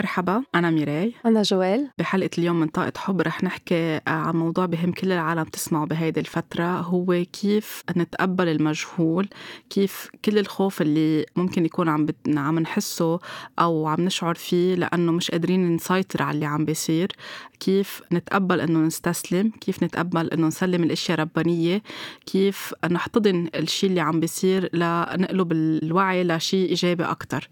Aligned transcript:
مرحبا 0.00 0.42
أنا 0.54 0.70
ميراي. 0.70 1.14
أنا 1.26 1.42
جوال. 1.42 1.90
بحلقة 1.98 2.30
اليوم 2.38 2.60
من 2.60 2.66
طاقة 2.66 2.92
حب 2.96 3.20
رح 3.20 3.44
نحكي 3.44 4.00
عن 4.06 4.36
موضوع 4.36 4.66
بهم 4.66 4.92
كل 4.92 5.12
العالم 5.12 5.44
تسمعه 5.44 5.86
بهيدي 5.86 6.20
الفترة 6.20 6.64
هو 6.64 7.24
كيف 7.32 7.82
نتقبل 7.96 8.48
المجهول 8.48 9.28
كيف 9.70 10.08
كل 10.24 10.38
الخوف 10.38 10.82
اللي 10.82 11.26
ممكن 11.36 11.64
يكون 11.64 11.88
عم 11.88 12.06
بت... 12.06 12.16
عم 12.28 12.58
نحسه 12.58 13.18
أو 13.58 13.86
عم 13.86 14.00
نشعر 14.00 14.34
فيه 14.34 14.74
لأنه 14.74 15.12
مش 15.12 15.30
قادرين 15.30 15.74
نسيطر 15.74 16.22
على 16.22 16.34
اللي 16.34 16.46
عم 16.46 16.64
بيصير. 16.64 17.12
كيف 17.60 18.02
نتقبل 18.12 18.60
إنه 18.60 18.78
نستسلم 18.78 19.50
كيف 19.60 19.82
نتقبل 19.82 20.30
إنه 20.30 20.46
نسلم 20.46 20.82
الأشياء 20.82 21.20
ربانية 21.20 21.82
كيف 22.26 22.74
نحتضن 22.90 23.48
الشيء 23.54 23.90
اللي 23.90 24.00
عم 24.00 24.20
بيصير 24.20 24.70
لنقلب 24.76 25.52
الوعي 25.52 26.24
لشيء 26.24 26.68
إيجابي 26.68 27.04
أكتر. 27.04 27.48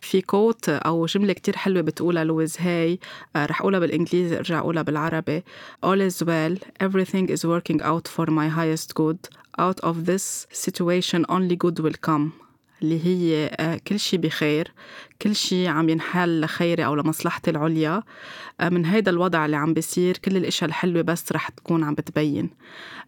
في 0.00 0.20
quote 0.20 0.68
أو 0.68 1.06
جملة 1.06 1.32
كتير 1.32 1.56
حلوة 1.56 1.82
بتقولها 1.89 2.23
لويز 2.23 2.57
هاي 2.59 2.99
رح 3.35 3.61
أقولها 3.61 3.79
بالإنجليزي 3.79 4.37
أرجع 4.37 4.59
أقولها 4.59 4.83
بالعربي 4.83 5.43
All 5.85 5.99
is 6.09 6.23
well 6.25 6.57
everything 6.83 7.29
is 7.29 7.45
working 7.45 7.81
out 7.81 8.07
for 8.07 8.25
my 8.31 8.47
highest 8.47 8.93
good 8.95 9.19
out 9.59 9.79
of 9.79 10.05
this 10.05 10.47
situation 10.51 11.25
only 11.29 11.55
good 11.55 11.79
will 11.79 11.99
come 12.09 12.31
اللي 12.82 13.06
هي 13.06 13.50
كل 13.86 14.00
شيء 14.00 14.18
بخير 14.18 14.72
كل 15.22 15.36
شيء 15.36 15.68
عم 15.68 15.88
ينحل 15.88 16.40
لخيري 16.40 16.84
أو 16.84 16.94
لمصلحتي 16.94 17.50
العليا. 17.50 18.02
من 18.62 18.84
هيدا 18.86 19.10
الوضع 19.10 19.44
اللي 19.44 19.56
عم 19.56 19.74
بيصير 19.74 20.16
كل 20.16 20.36
الأشياء 20.36 20.68
الحلوة 20.68 21.02
بس 21.02 21.32
رح 21.32 21.48
تكون 21.48 21.84
عم 21.84 21.94
بتبين. 21.94 22.50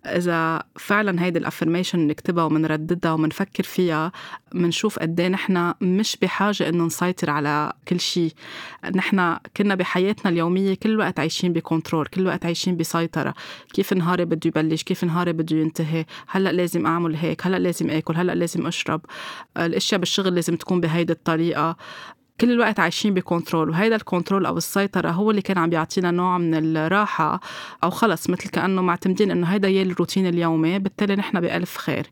إذا 0.06 0.62
فعلا 0.76 1.24
هيدي 1.24 1.38
ال 1.38 1.44
affirmation 1.44 2.06
نكتبها 2.06 2.44
ومنرددها 2.44 3.12
ومنفكر 3.12 3.62
فيها 3.62 4.12
منشوف 4.54 4.98
قد 4.98 5.20
إيه 5.20 5.28
نحن 5.28 5.74
مش 5.80 6.16
بحاجة 6.22 6.68
إنه 6.68 6.84
نسيطر 6.84 7.30
على 7.30 7.72
كل 7.88 8.00
شيء 8.00 8.32
نحن 8.94 9.36
كنا 9.56 9.74
بحياتنا 9.74 10.30
اليومية 10.30 10.74
كل 10.74 10.98
وقت 10.98 11.20
عايشين 11.20 11.52
ب 11.52 11.59
control 11.59 12.06
كل 12.06 12.26
وقت 12.26 12.44
عايشين 12.46 12.76
بسيطرة. 12.76 13.34
كيف 13.74 13.92
نهاري 13.92 14.24
بده 14.24 14.40
يبلش؟ 14.44 14.82
كيف 14.82 15.04
نهاري 15.04 15.32
بده 15.32 15.56
ينتهي؟ 15.56 16.04
هلأ 16.28 16.52
لازم 16.52 16.86
أعمل 16.86 17.16
هيك 17.16 17.46
هلأ 17.46 17.58
لازم 17.58 17.90
آكل 17.90 18.16
هلأ 18.16 18.34
لازم 18.34 18.66
أشرب. 18.66 19.00
الأشياء 19.66 20.00
بالشغل 20.00 20.34
لازم 20.34 20.56
تكون 20.56 20.80
بهيدي 20.80 21.12
الطريقة. 21.12 21.76
كل 22.40 22.50
الوقت 22.50 22.80
عايشين 22.80 23.14
ب 23.14 23.21
control 23.21 23.70
وهيدا 23.70 23.96
ال 23.96 24.03
control 24.03 24.46
أو 24.46 24.56
السيطرة 24.56 25.10
هو 25.10 25.30
اللي 25.30 25.42
كان 25.42 25.58
عم 25.58 25.70
بيعطينا 25.70 26.10
نوع 26.10 26.38
من 26.38 26.76
الراحة 26.76 27.40
أو 27.84 27.90
خلص 27.90 28.30
مثل 28.30 28.48
كأنه 28.48 28.82
معتمدين 28.82 29.30
إنه 29.30 29.46
هيدا 29.46 29.68
هي 29.68 29.82
الروتين 29.82 30.26
اليومي 30.26 30.78
بالتالي 30.78 31.16
نحن 31.16 31.40
بألف 31.40 31.76
خير. 31.76 32.06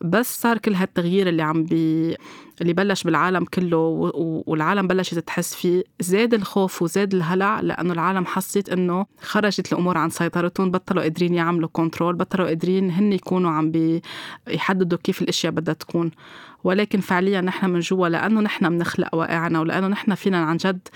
بس 0.00 0.40
صار 0.40 0.58
كل 0.58 0.74
هالتغيير 0.74 1.28
اللي 1.28 1.42
عم 1.42 1.64
بي 1.64 2.16
اللي 2.60 2.72
بلش 2.72 3.04
بالعالم 3.04 3.44
كله 3.44 3.76
والعالم 4.46 4.86
بلشت 4.86 5.18
تحس 5.18 5.54
فيه 5.54 5.84
زاد 6.00 6.34
الخوف 6.34 6.82
وزاد 6.82 7.14
الهلع 7.14 7.60
لأنه 7.60 7.92
العالم 7.92 8.26
حست 8.26 8.68
إنه 8.68 9.06
خرجت 9.22 9.72
الأمور 9.72 9.98
عن 9.98 10.10
سيطرتهم 10.10 10.70
بطلوا 10.70 11.02
قادرين 11.02 11.34
يعملوا 11.34 11.68
control 11.72 12.14
بطلوا 12.14 12.46
قادرين 12.46 12.90
هن 12.90 13.12
يكونوا 13.12 13.50
عم 13.50 13.70
بيحددوا 13.70 14.98
كيف 15.02 15.22
الأشياء 15.22 15.52
بدها 15.52 15.74
تكون. 15.74 16.10
ولكن 16.64 17.00
فعليا 17.00 17.40
نحن 17.40 17.70
من 17.70 17.80
جوا 17.80 18.08
لأنه 18.08 18.40
نحن 18.40 18.68
بنخلق 18.68 19.14
واقعنا 19.14 19.60
ولأنه 19.60 19.88
نحن 19.88 20.14
فينا 20.14 20.44
عن 20.44 20.56
جد 20.56 20.88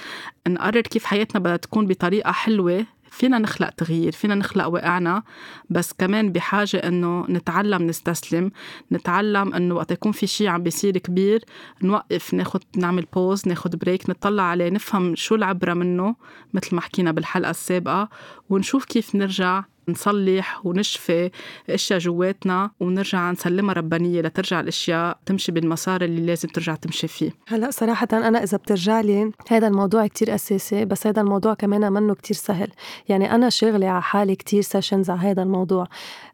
نقرر 0.49 0.81
كيف 0.81 1.05
حياتنا 1.05 1.41
بدها 1.41 1.57
تكون 1.57 1.87
بطريقة 1.87 2.33
حلوة 2.33 2.87
فينا 3.15 3.39
نخلق 3.39 3.71
تغيير 3.71 4.13
فينا 4.13 4.35
نخلق 4.35 4.67
واقعنا 4.67 5.23
بس 5.71 5.93
كمان 5.93 6.33
بحاجة 6.33 6.77
إنه 6.77 7.27
نتعلم 7.29 7.83
نستسلم 7.83 8.51
نتعلم 8.93 9.55
إنه 9.55 9.75
وقت 9.75 9.91
يكون 9.91 10.13
في 10.13 10.27
شيء 10.27 10.49
عم 10.49 10.63
بيصير 10.63 10.99
كبير 10.99 11.45
نوقف 11.83 12.35
ناخد 12.35 12.63
نعمل 12.77 13.07
بوز 13.13 13.49
ناخد 13.49 13.77
بريك 13.77 14.11
نطلع 14.11 14.43
عليه 14.43 14.71
نفهم 14.71 15.15
شو 15.17 15.35
العبرة 15.35 15.75
منه 15.75 16.17
مثل 16.55 16.75
ما 16.75 16.81
حكينا 16.81 17.13
بالحلقة 17.13 17.51
السابقة 17.51 18.09
ونشوف 18.51 18.85
كيف 18.85 19.15
نرجع 19.15 19.65
نصلح 19.89 20.67
ونشفي 20.67 21.31
أشياء 21.71 21.99
جواتنا 21.99 22.71
ونرجع 22.81 23.31
نسلمها 23.31 23.75
ربانية 23.75 24.21
لترجع 24.21 24.61
الأشياء 24.61 25.19
تمشي 25.27 25.53
بالمسار 25.53 26.03
اللي 26.03 26.27
لازم 26.27 26.49
ترجع 26.49 26.75
تمشي 26.75 27.09
فيه. 27.09 27.31
هلا 27.49 27.71
صراحة 27.71 28.09
أنا 28.13 28.43
إذا 28.43 28.59
بترجع 28.59 29.01
لي 29.01 29.31
هذا 29.49 29.67
الموضوع 29.67 30.07
كتير 30.07 30.35
أساسي 30.35 30.85
بس 30.85 31.07
هذا 31.07 31.21
الموضوع 31.21 31.55
كمان 31.55 31.93
منه 31.93 32.15
كتير 32.15 32.37
سهل. 32.37 32.69
يعني 33.09 33.35
أنا 33.35 33.51
شاغله 33.51 33.89
على 33.89 34.03
حالي 34.03 34.37
كتير 34.37 34.63
sessions 34.63 35.11
على 35.11 35.21
هذا 35.21 35.43
الموضوع. 35.43 35.87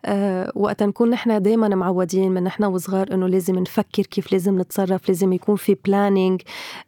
أه 0.05 0.53
وقت 0.55 0.82
نكون 0.82 1.11
نحن 1.11 1.43
دائما 1.43 1.69
معودين 1.69 2.32
من 2.32 2.44
نحن 2.44 2.65
وصغار 2.65 3.15
إنه 3.15 3.27
لازم 3.27 3.59
نفكر 3.59 4.03
كيف 4.03 4.32
لازم 4.32 4.61
نتصرف 4.61 5.09
لازم 5.09 5.32
يكون 5.32 5.56
في 5.56 5.77
planning 5.84 6.41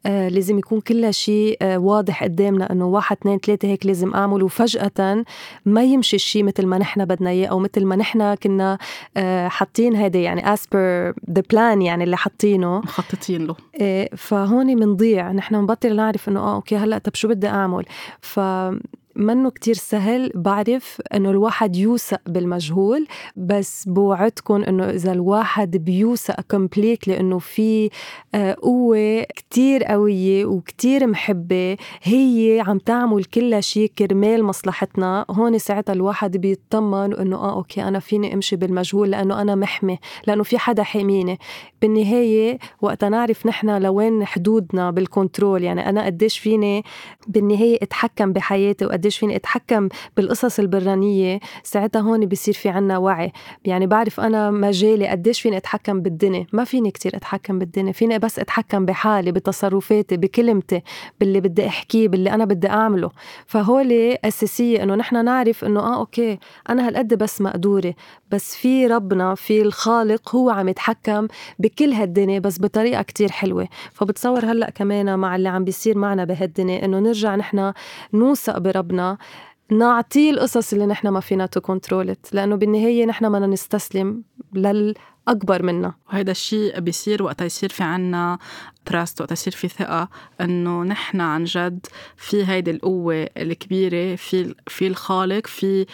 أه 0.06 0.28
لازم 0.28 0.58
يكون 0.58 0.80
كل 0.80 1.14
شيء 1.14 1.56
أه 1.62 1.78
واضح 1.78 2.24
قدامنا 2.24 2.72
إنه 2.72 2.86
واحد 2.86 3.16
اثنين 3.16 3.38
ثلاثة 3.38 3.68
هيك 3.68 3.86
لازم 3.86 4.14
أعمل. 4.14 4.42
وفجأة 4.42 5.24
ما 5.66 5.82
يمشي 5.82 6.16
الشيء 6.16 6.44
مثل 6.52 6.66
ما 6.66 6.78
نحن 6.78 7.04
بدنا 7.04 7.30
إياه 7.30 7.48
أو 7.48 7.58
مثل 7.58 7.84
ما 7.84 7.96
نحن 7.96 8.34
كنا 8.34 8.78
آه، 9.16 9.48
حاطين 9.48 9.94
هيدا 9.96 10.18
يعني 10.18 10.56
as 10.56 10.60
per 10.60 11.14
the 11.30 11.42
plan 11.54 11.82
يعني 11.82 12.04
اللي 12.04 12.16
حاطينه. 12.16 12.78
مخططين 12.78 13.46
له. 13.46 13.54
إيه 13.80 14.08
فهون 14.16 14.74
بنضيع 14.80 15.32
نحن 15.32 15.60
بنبطل 15.60 15.96
نعرف 15.96 16.28
إنه 16.28 16.40
آه 16.40 16.54
okay 16.54 16.76
هلأ 16.76 16.98
طب 16.98 17.14
شو 17.14 17.28
بدي 17.28 17.48
أعمل؟ 17.48 17.84
ف 18.20 18.40
منه 19.16 19.50
كتير 19.50 19.74
سهل. 19.74 20.30
بعرف 20.34 21.00
إنه 21.14 21.30
الواحد 21.30 21.76
يوثق 21.76 22.20
بالمجهول 22.26 23.06
بس 23.36 23.84
بوعدكم 23.88 24.62
إنه 24.62 24.90
إذا 24.90 25.12
الواحد 25.12 25.76
بيوثق 25.76 26.40
completely 26.40 27.20
إنه 27.20 27.38
في 27.38 27.90
آه، 28.34 28.56
قوة 28.62 29.22
كتير 29.22 29.84
قوية 29.84 30.44
وكتير 30.44 31.06
محبة 31.06 31.76
هي 32.02 32.62
عم 32.66 32.78
تعمل 32.78 33.24
كل 33.24 33.62
شيء 33.62 33.92
كرمال 33.98 34.44
مصلحتنا 34.44 35.26
هون 35.30 35.58
ساعتها 35.58 35.92
الواحد 35.92 36.36
بيطمن 36.36 37.14
إنه 37.14 37.36
آه 37.36 37.52
okay 37.56 37.82
أنا 37.82 37.98
فيني 37.98 38.34
أمشي 38.34 38.56
بالمجهول 38.56 39.10
لأنه 39.10 39.42
أنا 39.42 39.54
محمي 39.54 39.98
لأنه 40.26 40.42
في 40.42 40.58
حدا 40.58 40.82
حاميني. 40.82 41.38
بالنهاية 41.82 42.58
وقت 42.80 43.04
نعرف 43.04 43.46
نحن 43.46 43.82
لوين 43.82 44.24
حدودنا 44.24 44.90
بال 44.90 45.06
control 45.06 45.62
يعني 45.62 45.88
أنا 45.88 46.04
قديش 46.06 46.38
فيني 46.38 46.84
بالنهاية 47.26 47.78
أتحكم 47.82 48.32
بحياتي 48.32 48.84
قديش 49.02 49.18
فيني 49.18 49.36
أتحكم 49.36 49.88
بالقصص 50.16 50.58
البرانية 50.58 51.40
ساعتها 51.62 52.00
هون 52.00 52.26
بصير 52.26 52.54
في 52.54 52.68
عنا 52.68 52.98
وعي. 52.98 53.32
يعني 53.64 53.86
بعرف 53.86 54.20
أنا 54.20 54.50
مجالي 54.50 55.08
قديش 55.08 55.40
فيني 55.40 55.56
أتحكم 55.56 56.00
بالدنيا. 56.00 56.46
ما 56.52 56.64
فيني 56.64 56.90
كتير 56.90 57.16
أتحكم 57.16 57.58
بالدنيا 57.58 57.92
فيني 57.92 58.18
بس 58.18 58.38
أتحكم 58.38 58.86
بحالي 58.86 59.32
بتصرفاتي 59.32 60.16
بكلمتي 60.16 60.82
باللي 61.20 61.40
بدي 61.40 61.66
أحكيه 61.66 62.08
باللي 62.08 62.30
أنا 62.30 62.44
بدي 62.44 62.68
أعمله. 62.68 63.10
فهول 63.46 63.92
أساسية 64.24 64.82
إنه 64.82 64.94
نحن 64.94 65.24
نعرف 65.24 65.64
إنه 65.64 65.80
آه 65.80 65.98
أوكي 65.98 66.38
أنا 66.70 66.88
هالقد 66.88 67.14
بس 67.14 67.40
مقدورة. 67.40 67.94
بس 68.30 68.56
في 68.56 68.86
ربنا 68.86 69.34
في 69.34 69.62
الخالق 69.62 70.36
هو 70.36 70.50
عم 70.50 70.68
يتحكم 70.68 71.28
بكل 71.58 71.92
هالدنيا 71.92 72.38
بس 72.38 72.60
بطريقة 72.60 73.02
كتير 73.02 73.30
حلوة. 73.30 73.68
فبتصور 73.92 74.44
هلأ 74.44 74.70
كمان 74.70 75.18
مع 75.18 75.36
اللي 75.36 75.48
عم 75.48 75.64
بيصير 75.64 75.98
معنا 75.98 76.24
بهالدنيا 76.24 76.84
إنه 76.84 76.98
نرجع 76.98 77.36
نحن 77.36 77.72
نوثق 78.12 78.58
بربنا. 78.58 78.91
نعطيه 79.70 80.30
القصص 80.30 80.72
اللي 80.72 80.86
نحن 80.86 81.08
ما 81.08 81.20
فينا 81.20 81.46
to 81.46 81.60
control 81.60 82.18
it 82.18 82.34
لأنه 82.34 82.56
بالنهاية 82.56 83.06
نحن 83.06 83.32
بدنا 83.32 83.46
نستسلم 83.46 84.22
لل 84.52 84.94
أكبر 85.28 85.62
منا 85.62 85.94
وهذا 86.08 86.30
الشيء 86.30 86.80
بيصير 86.80 87.22
وقت 87.22 87.42
يصير 87.42 87.68
في 87.68 87.82
عنا 87.82 88.38
trust 88.84 89.20
وقت 89.20 89.32
يصير 89.32 89.52
في 89.52 89.68
ثقة 89.68 90.08
إنه 90.40 90.82
نحن 90.82 91.20
عن 91.20 91.44
جد 91.44 91.86
في 92.16 92.46
هيدي 92.46 92.70
القوة 92.70 93.28
الكبيرة 93.36 94.16
في 94.16 94.54
في 94.68 94.86
الخالق 94.86 95.46
في 95.46 95.86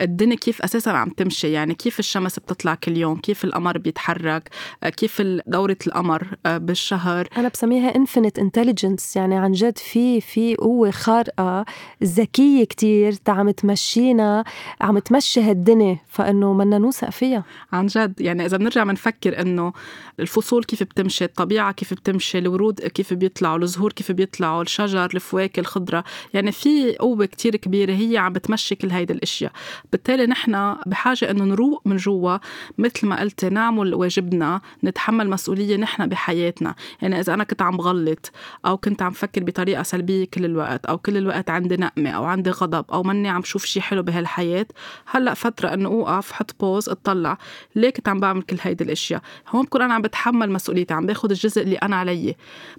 الدنيا 0.00 0.36
كيف 0.36 0.62
أساسا 0.62 0.90
عم 0.90 1.08
تمشي. 1.10 1.52
يعني 1.52 1.74
كيف 1.74 1.98
الشمس 1.98 2.38
بتطلع 2.38 2.74
كل 2.74 2.96
يوم 2.96 3.16
كيف 3.20 3.44
القمر 3.44 3.78
بيتحرك 3.78 4.48
كيف 4.96 5.22
دورة 5.46 5.76
القمر 5.86 6.26
آه، 6.46 6.58
بالشهر. 6.58 7.28
أنا 7.36 7.48
بسميها 7.48 7.96
infinite 7.96 8.38
intelligence 8.38 9.16
يعني 9.16 9.36
عن 9.36 9.52
جد 9.52 9.78
في 9.78 10.20
في 10.20 10.54
قوة 10.54 10.90
خارقة 10.90 11.64
ذكية 12.04 12.64
كتير 12.64 13.14
عم 13.28 13.50
تمشينا 13.50 14.44
عم 14.80 14.98
تمشي 14.98 15.40
هالدنيا. 15.40 15.98
فإنه 16.08 16.54
بدنا 16.54 16.78
نوثق 16.78 17.10
فيها. 17.10 17.44
عن 17.72 17.86
جد. 17.86 18.20
يعني 18.20 18.46
إذا 18.46 18.58
بنرجع 18.74 18.84
بنفكر 18.84 19.40
إنه 19.40 19.72
الفصول 20.20 20.64
كيف 20.64 20.82
بتمشي 20.82 21.24
الطبيعة 21.24 21.72
كيف 21.72 21.94
بتمشي 21.94 22.38
الورود 22.38 22.80
كيف 22.80 23.14
بيطلعوا 23.14 23.58
الزهور 23.58 23.92
كيف 23.92 24.12
بيطلعوا 24.12 24.62
الشجر 24.62 25.04
الفواكه 25.14 25.60
الخضرة. 25.60 26.04
يعني 26.34 26.52
في 26.52 26.96
قوة 26.96 27.26
كتير 27.26 27.56
كبيرة 27.56 27.92
هي 27.92 28.18
عم 28.18 28.32
بتمشي 28.32 28.74
كل 28.74 28.90
هيدي 28.90 29.12
الأشياء. 29.12 29.52
بالتالي 29.92 30.26
نحن 30.26 30.76
بحاجة 30.86 31.30
إنه 31.30 31.44
نروق 31.44 31.82
من 31.84 31.96
جوا 31.96 32.38
مثل 32.78 33.06
ما 33.06 33.20
قلت 33.20 33.44
نعمل 33.44 33.94
واجبنا 33.94 34.60
نتحمل 34.84 35.30
مسؤولية 35.30 35.76
نحن 35.76 36.06
بحياتنا. 36.06 36.74
يعني 37.02 37.20
إذا 37.20 37.34
أنا 37.34 37.44
كنت 37.44 37.62
عم 37.62 37.76
بغلط 37.76 38.32
أو 38.66 38.76
كنت 38.76 39.02
عم 39.02 39.12
فكر 39.12 39.44
بطريقة 39.44 39.82
سلبية 39.82 40.24
كل 40.24 40.44
الوقت 40.44 40.86
أو 40.86 40.98
كل 40.98 41.16
الوقت 41.16 41.50
عندي 41.50 41.76
نقمة 41.76 42.10
أو 42.10 42.24
عندي 42.24 42.50
غضب 42.50 42.84
أو 42.92 43.02
مني 43.02 43.28
عم 43.28 43.42
شوف 43.42 43.64
شي 43.64 43.80
حلو 43.80 44.02
بهالحياة 44.02 44.66
هلأ 45.06 45.34
فترة 45.34 45.74
إنه 45.74 45.88
أوقف 45.88 46.32
حط 46.32 46.56
بوز 46.60 46.88
اطلع. 46.88 47.38
ليه 47.76 47.90
كنت 47.90 48.08
عم 48.08 48.20
بعمل 48.20 48.42
كل 48.42 48.60
هيدي 48.66 48.84
الأشياء. 48.84 49.22
هون 49.48 49.64
بكون 49.64 49.82
أنا 49.82 49.94
عم 49.94 50.02
بتحمل 50.02 50.50
مسؤوليتي 50.50 50.94
عم 50.94 51.06
باخد 51.06 51.30
الجزء 51.30 51.62
اللي 51.62 51.76
أنا 51.76 51.96
علي. 51.96 52.34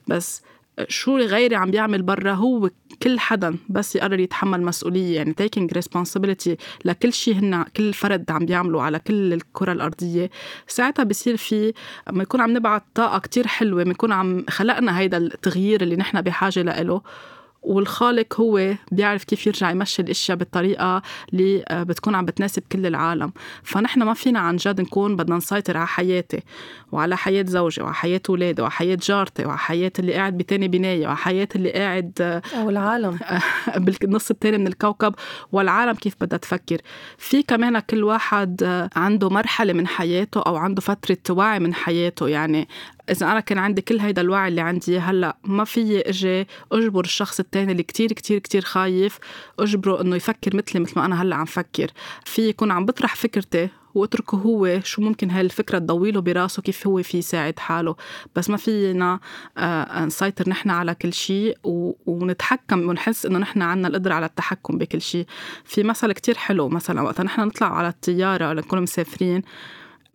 بس 0.07 0.41
شو 0.87 1.17
غيري 1.17 1.55
عم 1.55 1.71
بيعمل 1.71 2.01
برا 2.01 2.33
هو 2.33 2.69
كل 3.03 3.19
حدا 3.19 3.57
بس 3.69 3.95
يقرر 3.95 4.19
يتحمل 4.19 4.61
مسؤولية 4.61 5.15
يعني 5.15 5.35
taking 5.41 5.77
responsibility 5.77 6.55
لكل 6.85 7.13
شيء 7.13 7.35
هن 7.35 7.63
كل 7.63 7.93
فرد 7.93 8.31
عم 8.31 8.45
بيعمله 8.45 8.81
على 8.81 8.99
كل 8.99 9.33
الكرة 9.33 9.71
الأرضية. 9.71 10.29
ساعتها 10.67 11.03
بصير 11.03 11.37
في 11.37 11.73
لما 12.09 12.23
يكون 12.23 12.41
عم 12.41 12.57
نبعت 12.57 12.83
طاقة 12.95 13.19
كتير 13.19 13.47
حلوة 13.47 13.83
بنكون 13.83 14.11
عم 14.11 14.45
خلقنا 14.49 14.99
هيدا 14.99 15.17
التغيير 15.17 15.81
اللي 15.81 15.95
نحن 15.95 16.21
بحاجة 16.21 16.61
لإله. 16.61 17.01
والخالق 17.65 18.41
هو 18.41 18.73
بيعرف 18.91 19.23
كيف 19.23 19.47
يرجع 19.47 19.71
يمشي 19.71 20.01
الأشياء 20.01 20.37
بالطريقة 20.37 21.01
اللي 21.33 21.63
آه، 21.67 21.83
بتكون 21.83 22.15
عم 22.15 22.25
بتناسب 22.25 22.63
كل 22.71 22.85
العالم. 22.85 23.33
فنحن 23.63 24.03
ما 24.03 24.13
فينا 24.13 24.39
عن 24.39 24.55
جد 24.55 24.81
نكون 24.81 25.15
بدنا 25.15 25.35
نسيطر 25.35 25.77
على 25.77 25.87
حياتي 25.87 26.43
وعلى 26.91 27.17
حياة 27.17 27.45
زوجي 27.47 27.81
وعلى 27.81 27.95
حياة 27.95 28.21
اولادي 28.29 28.61
وعلى 28.61 28.71
حياة 28.71 28.97
جارتي 29.01 29.45
وعلى 29.45 29.59
حياة 29.59 29.91
اللي 29.99 30.13
قاعد 30.13 30.37
بتاني 30.37 30.67
بناية 30.67 31.05
وعلى 31.05 31.17
حياة 31.17 31.47
اللي 31.55 31.71
قاعد 31.71 32.11
آه، 32.21 32.41
أو 32.53 32.69
العالم. 32.69 33.19
بالنص 33.77 34.29
التاني 34.31 34.57
من 34.57 34.67
الكوكب 34.67 35.15
والعالم 35.51 35.93
كيف 35.93 36.15
بدها 36.21 36.37
تفكر. 36.37 36.77
في 37.17 37.43
كمان 37.43 37.79
كل 37.79 38.03
واحد 38.03 38.63
آه، 38.63 38.89
عنده 38.95 39.29
مرحلة 39.29 39.73
من 39.73 39.87
حياته 39.87 40.41
أو 40.41 40.55
عنده 40.55 40.81
فترة 40.81 41.17
وعي 41.29 41.59
من 41.59 41.73
حياته. 41.73 42.27
يعني 42.27 42.67
إذا 43.09 43.31
أنا 43.31 43.39
كان 43.39 43.57
عندي 43.57 43.81
كل 43.81 43.99
هيدا 43.99 44.21
الوعي 44.21 44.47
اللي 44.47 44.61
عندي 44.61 44.99
هلأ 44.99 45.37
ما 45.43 45.63
في 45.63 46.01
أجي 46.01 46.47
أجبر 46.71 47.03
الشخص 47.03 47.39
التاني 47.39 47.71
اللي 47.71 47.83
كتير 47.83 48.13
كتير 48.13 48.39
كتير 48.39 48.61
خايف 48.61 49.19
أجبره 49.59 50.01
إنه 50.01 50.15
يفكر 50.15 50.55
مثلي 50.55 50.79
مثل 50.81 50.93
ما 50.99 51.05
أنا 51.05 51.21
هلأ 51.21 51.35
عم 51.35 51.45
فكر. 51.45 51.91
في 52.25 52.49
يكون 52.49 52.71
عم 52.71 52.85
بطرح 52.85 53.15
فكرتي 53.15 53.69
واتركه 53.95 54.35
هو 54.35 54.79
شو 54.83 55.01
ممكن 55.01 55.29
هاي 55.29 55.41
الفكرة 55.41 55.79
تضويله 55.79 56.21
براسه 56.21 56.61
كيف 56.61 56.87
هو 56.87 57.03
في 57.03 57.17
يساعد 57.17 57.59
حاله. 57.59 57.95
بس 58.35 58.49
ما 58.49 58.57
فينا 58.57 59.19
آه 59.57 60.05
نسيطر 60.05 60.49
نحن 60.49 60.69
على 60.69 60.95
كل 60.95 61.13
شيء 61.13 61.57
ونتحكم 62.05 62.89
ونحس 62.89 63.25
إنه 63.25 63.39
نحن 63.39 63.61
عنا 63.61 63.87
القدرة 63.87 64.13
على 64.13 64.25
التحكم 64.25 64.77
بكل 64.77 65.01
شيء 65.01 65.25
في 65.63 65.83
مثل 65.83 66.11
كتير 66.11 66.37
حلو 66.37 66.69
مثلا 66.69 67.01
وقت 67.01 67.21
نحن 67.21 67.41
نطلع 67.41 67.77
على 67.77 67.87
الطيارة 67.87 68.53
لنكون 68.53 68.81
مسافرين 68.81 69.41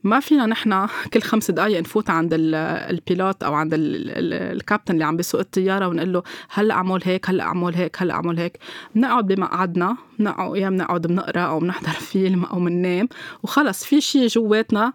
ما 0.04 0.20
فينا 0.20 0.46
نحن 0.46 0.86
كل 1.12 1.22
خمس 1.22 1.50
دقائق 1.50 1.80
نفوت 1.80 2.10
عند 2.10 2.30
البيلوت 2.34 3.42
أو 3.42 3.54
عند 3.54 3.70
الكابتن 3.74 4.94
اللي 4.94 5.04
عم 5.04 5.16
بيسوق 5.16 5.40
الطيارة 5.40 5.88
ونقول 5.88 6.12
له 6.12 6.22
هلأ 6.50 6.74
أعمل 6.74 7.00
هيك 7.04 7.30
هلأ 7.30 7.42
أعمل 7.44 7.74
هيك 7.74 8.02
هلأ 8.02 8.14
أعمل 8.14 8.38
هيك. 8.38 8.58
بنقعد 8.94 9.26
بمقعدنا 9.26 9.96
بنقعد 10.18 10.56
يا 10.56 10.70
بنقعد 10.70 11.06
بنقرأ 11.06 11.40
أو 11.40 11.58
بنحضر 11.60 11.90
فيلم 12.10 12.44
أو 12.44 12.60
بننام 12.60 13.08
وخلص. 13.42 13.84
في 13.84 14.00
شيء 14.00 14.26
جواتنا 14.26 14.92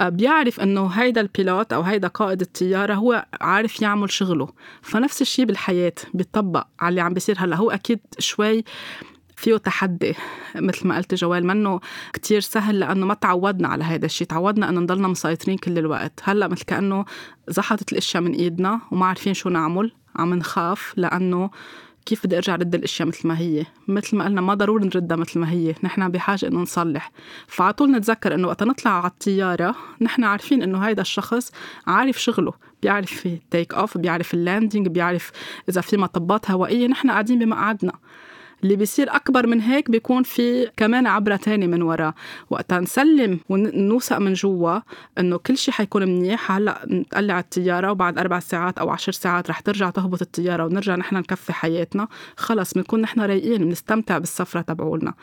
آه، 0.00 0.08
بيعرف 0.08 0.60
إنه 0.60 0.86
هيدا 0.86 1.20
البيلوت 1.20 1.72
أو 1.72 1.82
هيدا 1.82 2.08
قائد 2.08 2.40
الطيارة 2.40 2.94
هو 2.94 3.26
عارف 3.40 3.82
يعمل 3.82 4.10
شغله. 4.10 4.48
فنفس 4.82 5.22
الشيء 5.22 5.44
بالحياة 5.44 5.92
بيطبق 6.14 6.66
على 6.80 6.88
اللي 6.90 7.00
عم 7.00 7.14
بيصير 7.14 7.36
هلأ. 7.38 7.56
هو 7.56 7.70
أكيد 7.70 8.00
شوي 8.18 8.64
فيه 9.42 9.56
تحدي 9.56 10.14
مثل 10.54 10.88
ما 10.88 10.96
قلت 10.96 11.14
جوال 11.14 11.46
منه 11.46 11.80
كتير 12.12 12.40
سهل 12.40 12.80
لأنه 12.80 13.06
ما 13.06 13.14
تعودنا 13.14 13.68
على 13.68 13.84
هذا 13.84 14.06
الشيء 14.06 14.26
تعودنا 14.26 14.68
أنه 14.68 14.80
نضلنا 14.80 15.08
مسيطرين 15.08 15.58
كل 15.58 15.78
الوقت. 15.78 16.20
هلأ 16.22 16.48
مثل 16.48 16.64
كأنه 16.64 17.04
زحطت 17.48 17.92
الأشياء 17.92 18.22
من 18.22 18.32
إيدنا 18.32 18.80
وما 18.90 19.06
عارفين 19.06 19.34
شو 19.34 19.48
نعمل 19.48 19.92
عم 20.16 20.34
نخاف 20.34 20.94
لأنه 20.96 21.50
كيف 22.06 22.26
بدي 22.26 22.36
أرجع 22.36 22.54
رد 22.54 22.74
الأشياء 22.74 23.08
مثل 23.08 23.28
ما 23.28 23.38
هي؟ 23.38 23.66
مثل 23.88 24.16
ما 24.16 24.24
قلنا 24.24 24.40
ما 24.40 24.54
ضروري 24.54 24.84
نردها 24.84 25.16
مثل 25.16 25.38
ما 25.38 25.50
هي 25.50 25.74
نحن 25.82 26.08
بحاجة 26.08 26.46
إنه 26.46 26.60
نصلح. 26.60 27.10
فعلى 27.46 27.72
طول 27.72 27.90
نتذكر 27.90 28.34
إنه 28.34 28.48
وقت 28.48 28.62
نطلع 28.62 28.90
على 28.90 29.06
الطيارة 29.06 29.74
نحن 30.00 30.24
عارفين 30.24 30.62
إنه 30.62 30.78
هيدا 30.78 31.02
الشخص 31.02 31.52
عارف 31.86 32.22
شغله 32.22 32.52
بيعرف 32.82 33.28
take 33.50 33.74
off 33.74 33.98
بيعرف 33.98 34.34
ال 34.34 34.41
landing 34.41 34.88
بيعرف 34.88 35.30
إذا 35.68 35.80
في 35.80 35.96
مطبات 35.96 36.50
هوائية 36.50 36.86
نحن 36.86 37.10
قاعدين 37.10 37.38
بمقعدنا. 37.38 37.92
اللي 38.62 38.76
بيصير 38.76 39.16
أكبر 39.16 39.46
من 39.46 39.60
هيك 39.60 39.90
بيكون 39.90 40.22
في 40.22 40.70
كمان 40.76 41.06
عبرة 41.06 41.36
تانية 41.36 41.66
من 41.66 41.82
وراه 41.82 42.14
وقتها 42.50 42.80
نسلم 42.80 43.40
ونوثق 43.48 44.18
من 44.18 44.32
جوا 44.32 44.80
إنه 45.18 45.36
كل 45.36 45.56
شيء 45.56 45.74
حيكون 45.74 46.02
منيح. 46.02 46.52
هلأ 46.52 46.86
نتقلع 46.90 47.38
الطيارة 47.38 47.90
وبعد 47.90 48.18
أربع 48.18 48.38
ساعات 48.38 48.78
أو 48.78 48.90
عشر 48.90 49.12
ساعات 49.12 49.50
رح 49.50 49.60
ترجع 49.60 49.90
تهبط 49.90 50.22
الطيارة 50.22 50.64
ونرجع 50.64 50.96
نحن 50.96 51.16
نكفي 51.16 51.52
حياتنا. 51.52 52.08
خلص 52.36 52.74
بنكون 52.74 53.00
نحن 53.00 53.20
رايقين 53.20 53.64
بنستمتع 53.64 54.18
بالسفرة 54.18 54.60
تبعولنا. 54.60 55.14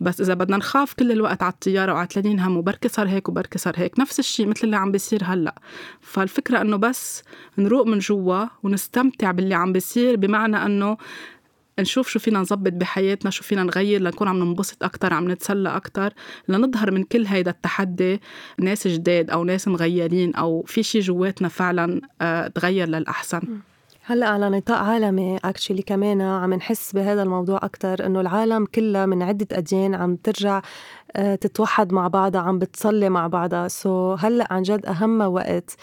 بس 0.00 0.20
إذا 0.20 0.34
بدنا 0.34 0.56
نخاف 0.56 0.94
كل 0.94 1.12
الوقت 1.12 1.42
على 1.42 1.52
الطيارة 1.52 1.92
وعتلانين 1.92 2.40
هم 2.40 2.56
وبركي 2.56 2.88
صار 2.88 3.08
هيك 3.08 3.28
وبركي 3.28 3.58
صار 3.58 3.74
هيك 3.76 4.00
نفس 4.00 4.18
الشيء 4.18 4.46
مثل 4.46 4.60
اللي 4.64 4.76
عم 4.76 4.92
بيصير 4.92 5.24
هلأ. 5.24 5.54
فالفكرة 6.00 6.60
إنه 6.60 6.76
بس 6.76 7.22
نروق 7.58 7.86
من 7.86 7.98
جوا 7.98 8.46
ونستمتع 8.62 9.30
باللي 9.30 9.54
عم 9.54 9.72
بيصير 9.72 10.16
بمعنى 10.16 10.66
إنه 10.66 10.96
نشوف 11.80 12.08
شو 12.08 12.18
فينا 12.18 12.38
نظبط 12.38 12.72
بحياتنا 12.72 13.30
شو 13.30 13.42
فينا 13.42 13.62
نغير 13.62 14.00
لنكون 14.00 14.28
عم 14.28 14.38
ننبسط 14.38 14.84
أكتر 14.84 15.14
عم 15.14 15.30
نتسلى 15.30 15.76
أكتر 15.76 16.12
لنظهر 16.48 16.90
من 16.90 17.02
كل 17.02 17.26
هيدا 17.26 17.50
التحدي 17.50 18.20
ناس 18.58 18.88
جداد 18.88 19.30
أو 19.30 19.44
ناس 19.44 19.68
مغيرين 19.68 20.34
أو 20.34 20.62
في 20.66 20.82
شي 20.82 21.00
جواتنا 21.00 21.48
فعلا 21.48 22.00
آه، 22.20 22.46
تغير 22.46 22.88
للأحسن. 22.88 23.60
هلأ 24.08 24.28
على 24.28 24.50
نطاق 24.50 24.78
عالمي 24.78 25.36
اكشلي 25.44 25.82
كمان 25.82 26.20
عم 26.20 26.54
نحس 26.54 26.92
بهذا 26.92 27.22
الموضوع 27.22 27.56
أكثر 27.56 28.06
إنه 28.06 28.20
العالم 28.20 28.66
كلها 28.66 29.06
من 29.06 29.22
عدة 29.22 29.46
أديان 29.52 29.94
عم 29.94 30.16
ترجع 30.16 30.62
تتوحد 31.14 31.92
مع 31.92 32.08
بعضها 32.08 32.40
عم 32.40 32.58
بتصلي 32.58 33.08
مع 33.08 33.26
بعضها. 33.26 33.68
so 33.68 34.16
so 34.16 34.24
هلأ 34.24 34.46
عن 34.50 34.62
جد 34.62 34.86
أهم 34.86 35.20
وقت 35.20 35.76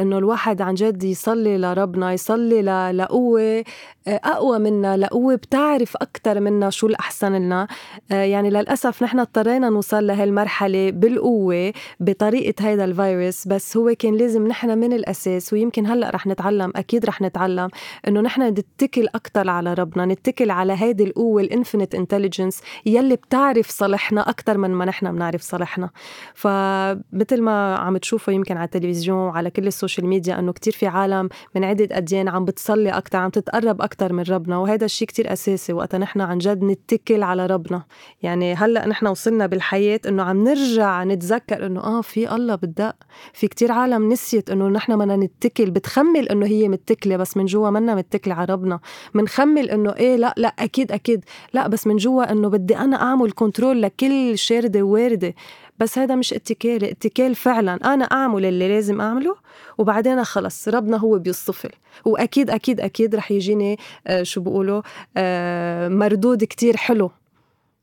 إنه 0.00 0.18
الواحد 0.18 0.62
عن 0.62 0.74
جد 0.74 1.04
يصلي 1.04 1.58
لربنا 1.58 2.12
يصلي 2.12 2.62
لقوة 2.92 3.64
آه، 4.08 4.20
أقوى 4.24 4.58
منا 4.58 4.96
لقوة 4.96 5.34
بتعرف 5.34 5.96
أكثر 5.96 6.40
منا 6.40 6.70
شو 6.70 6.86
الأحسن 6.86 7.32
لنا. 7.32 7.66
آه، 8.12 8.24
يعني 8.24 8.50
للأسف 8.50 9.02
نحن 9.02 9.18
اضطرينا 9.18 9.70
نوصل 9.70 10.06
لهالمرحله 10.06 10.90
بالقوة 10.90 11.72
بطريقة 12.00 12.68
هيدا 12.68 12.84
الفيروس 12.84 13.48
بس 13.48 13.76
هو 13.76 13.94
كان 13.98 14.14
لازم 14.14 14.46
نحن 14.46 14.78
من 14.78 14.92
الأساس 14.92 15.52
ويمكن 15.52 15.86
هلأ 15.86 16.10
رح 16.10 16.26
نتعلم 16.26 16.72
أكيد 16.76 17.04
رح 17.06 17.20
نتعلم 17.20 17.68
إنه 18.08 18.20
نحن 18.20 18.42
نتكل 18.42 19.08
أكثر 19.14 19.50
على 19.50 19.74
ربنا 19.74 20.06
نتكل 20.06 20.50
على 20.50 20.72
هيدي 20.72 21.04
القوة 21.04 21.42
ال 21.42 21.48
infinite 21.48 21.94
intelligence 21.94 22.60
يلي 22.86 23.16
بتعرف 23.16 23.70
صالحنا 23.70 24.30
أكثر 24.30 24.58
من 24.58 24.71
ما 24.74 24.84
نحن 24.84 25.12
بنعرف 25.12 25.42
صالحنا 25.42 25.90
فمثل 26.34 27.42
ما 27.42 27.76
عم 27.76 27.96
تشوفوا 27.96 28.32
يمكن 28.32 28.56
على 28.56 28.64
التلفزيون 28.64 29.18
وعلى 29.18 29.50
كل 29.50 29.66
السوشيال 29.66 30.06
ميديا 30.06 30.38
إنه 30.38 30.52
كتير 30.52 30.72
في 30.72 30.86
عالم 30.86 31.28
من 31.54 31.64
عدة 31.64 31.88
أديان 31.92 32.28
عم 32.28 32.44
بتصلي 32.44 32.90
أكثر 32.90 33.18
عم 33.18 33.30
تتقرب 33.30 33.82
أكثر 33.82 34.12
من 34.12 34.22
ربنا 34.22 34.58
وهذا 34.58 34.84
الشيء 34.84 35.08
كتير 35.08 35.32
أساسي 35.32 35.72
وقتها 35.72 35.98
نحن 35.98 36.20
عن 36.20 36.38
جد 36.38 36.64
نتكل 36.64 37.22
على 37.22 37.46
ربنا. 37.46 37.82
يعني 38.22 38.54
هلأ 38.54 38.86
نحن 38.88 39.06
وصلنا 39.06 39.46
بالحياة 39.46 40.00
إنه 40.08 40.22
عم 40.22 40.44
نرجع 40.44 41.04
نتذكر 41.04 41.66
إنه 41.66 41.80
آه 41.80 42.00
في 42.00 42.34
الله 42.34 42.54
بالدق. 42.54 42.96
في 43.32 43.48
كتير 43.48 43.72
عالم 43.72 44.12
نسيت 44.12 44.50
إنه 44.50 44.68
نحن 44.68 44.98
بدنا 44.98 45.16
نتكل 45.16 45.70
بتخمل 45.70 46.28
إنه 46.28 46.46
هي 46.46 46.68
متكلة 46.68 47.16
بس 47.16 47.36
من 47.36 47.44
جوا 47.44 47.70
منا 47.70 47.94
متكلة 47.94 48.34
على 48.34 48.52
ربنا. 48.52 48.80
بنخمل 49.14 49.70
إنه 49.70 49.94
إيه 49.96 50.16
لا 50.16 50.34
لا 50.36 50.48
أكيد 50.48 50.92
أكيد. 50.92 51.24
لا 51.52 51.68
بس 51.68 51.86
من 51.86 51.96
جوا 51.96 52.32
إنه 52.32 52.48
بدي 52.48 52.76
أنا 52.78 53.02
أعمل 53.02 53.32
control 53.32 53.82
لكل 53.82 54.38
شارده 54.62 54.82
وارده 54.82 55.34
بس 55.78 55.98
هذا 55.98 56.14
مش 56.14 56.32
اتكال 56.32 56.84
اتكال 56.84 57.34
فعلا. 57.34 57.94
أنا 57.94 58.04
أعمل 58.04 58.44
اللي 58.44 58.68
لازم 58.68 59.00
أعمله 59.00 59.36
وبعدين 59.78 60.24
خلص 60.24 60.68
ربنا 60.68 60.96
هو 60.96 61.18
بيصطفل 61.18 61.70
وأكيد 62.04 62.50
أكيد 62.50 62.80
أكيد 62.80 63.14
رح 63.14 63.30
يجيني 63.30 63.78
آه 64.06 64.22
شو 64.22 64.40
بيقولوا 64.40 64.82
آه 65.16 65.88
مردود 65.88 66.44
كتير 66.44 66.76
حلو. 66.76 67.10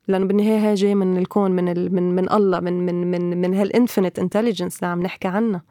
لأنه 0.08 0.26
بالنهاية 0.26 0.70
هي 0.70 0.74
جاي 0.74 0.96
من 0.96 1.18
الكون 1.18 1.52
من 1.52 1.70
ال 1.70 1.96
من 1.96 2.16
من 2.16 2.32
الله 2.32 2.60
من 2.60 2.86
من 2.86 3.12
من 3.12 3.42
من 3.42 3.54
هال 3.54 3.67
infinite 3.67 4.20
intelligence 4.20 4.76
اللي 4.80 4.88
عم 4.88 5.02
نحكي 5.02 5.28
عنها 5.28 5.62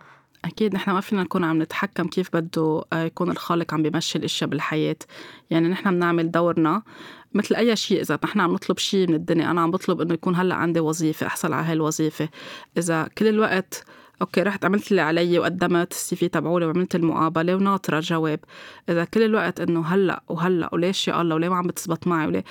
أكيد 0.45 0.75
نحن 0.75 0.91
ما 0.91 1.00
فينا 1.00 1.23
نكون 1.23 1.45
عم 1.45 1.62
نتحكم 1.62 2.07
كيف 2.09 2.37
بده 2.37 2.83
آه، 2.93 3.03
يكون 3.05 3.31
الخالق 3.31 3.75
عم 3.75 3.83
بيمشي 3.83 4.19
الأشياء 4.19 4.50
بالحياة. 4.50 4.97
يعني 5.50 5.69
نحن 5.69 5.91
بنعمل 5.91 6.31
دورنا 6.31 6.83
مثل 7.35 7.54
أي 7.54 7.76
شيء 7.76 8.00
إذا 8.00 8.18
نحن 8.25 8.40
عم 8.40 8.52
نطلب 8.52 8.78
شيء 8.78 9.08
من 9.08 9.14
الدنيا 9.14 9.50
أنا 9.50 9.61
عم 9.61 9.70
بطلب 9.70 10.00
إنه 10.00 10.14
يكون 10.14 10.37
هلأ 10.37 10.54
عندي 10.54 10.80
وظيفة 10.80 11.26
أحصل 11.26 11.52
على 11.52 11.66
هاي 11.66 11.73
الوظيفة. 11.73 12.28
إذا 12.78 13.08
كل 13.18 13.28
الوقت 13.28 13.85
okay 14.23 14.42
رحت 14.42 14.64
عملت 14.64 14.90
اللي 14.90 15.02
علي 15.02 15.38
وقدمت 15.38 15.92
ال 15.92 16.16
CV 16.16 16.28
تبعولي 16.28 16.66
وعملت 16.66 16.94
المقابلة 16.94 17.54
وناطرة 17.56 17.99
الجواب 17.99 18.40
إذا 18.88 19.04
كل 19.04 19.23
الوقت 19.23 19.61
إنه 19.61 19.87
هلأ 19.87 20.23
وهلأ 20.28 20.70
وليش 20.73 21.08
يا 21.08 21.20
الله 21.20 21.35
وليه 21.35 21.49
ما 21.49 21.56
عم 21.56 21.66
بتزبط 21.66 22.06
معي 22.06 22.26
وليه؟ 22.26 22.44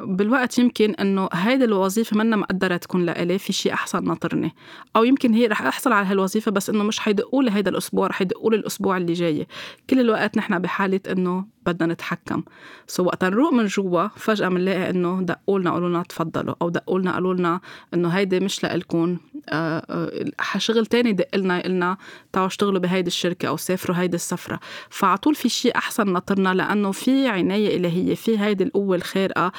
بالوقت 0.00 0.58
يمكن 0.58 0.94
إنه 0.94 1.28
هيدي 1.32 1.64
الوظيفة 1.64 2.16
منا 2.16 2.36
مقدرة 2.36 2.76
تكون 2.76 3.06
لإلي 3.06 3.38
في 3.38 3.52
شيء 3.52 3.72
أحسن 3.72 4.04
ناطرني. 4.04 4.54
أو 4.96 5.04
يمكن 5.04 5.34
هي 5.34 5.46
رح 5.46 5.62
احصل 5.62 5.92
على 5.92 6.06
هالوظيفه 6.06 6.50
بس 6.50 6.70
إنه 6.70 6.84
مش 6.84 6.98
حيدقوا 6.98 7.42
لي 7.42 7.50
هيدا 7.50 7.70
الأسبوع 7.70 8.06
رح 8.06 8.22
يدقوا 8.22 8.50
لي 8.50 8.56
الأسبوع 8.56 8.96
اللي 8.96 9.12
جاي. 9.12 9.46
كل 9.90 10.00
الوقت 10.00 10.36
نحن 10.36 10.58
بحالة 10.58 11.00
إنه 11.10 11.44
بدنا 11.68 11.92
نتحكم. 11.92 12.42
سو 12.86 13.04
وقت 13.04 13.24
نروق 13.24 13.52
من 13.52 13.66
جوا 13.66 14.08
فجأة 14.08 14.48
بنلاقي 14.48 14.90
إنه 14.90 15.22
دقوا 15.22 15.58
لنا 15.58 15.70
قالوا 15.70 15.88
لنا 15.88 16.02
تفضلوا 16.02 16.54
أو 16.62 16.68
دقوا 16.68 16.98
لنا 16.98 17.12
قالوا 17.12 17.34
لنا 17.34 17.60
إنه 17.94 18.08
هيدي 18.08 18.40
مش 18.40 18.62
لإلكم 18.62 19.16
آه، 19.48 19.82
آه، 19.90 20.58
شغل 20.58 20.86
تاني 20.86 21.12
دق 21.12 21.36
لنا 21.36 21.62
قلنا 21.62 21.96
تعالوا 22.32 22.48
اشتغلوا 22.48 22.80
بهيدي 22.80 23.08
الشركة 23.08 23.48
أو 23.48 23.56
سافروا 23.56 23.96
هيدي 23.96 24.16
السفرة. 24.16 24.60
فعلى 24.90 25.18
طول 25.18 25.34
في 25.34 25.48
شيء 25.48 25.76
أحسن 25.76 26.12
ناطرنا 26.12 26.54
لأنه 26.54 26.92
في 26.92 27.28
عناية 27.28 27.76
إلهية 27.76 28.14
في 28.14 28.38
هيدي 28.38 28.64
القوة 28.64 28.96
الخارقة 28.96 29.52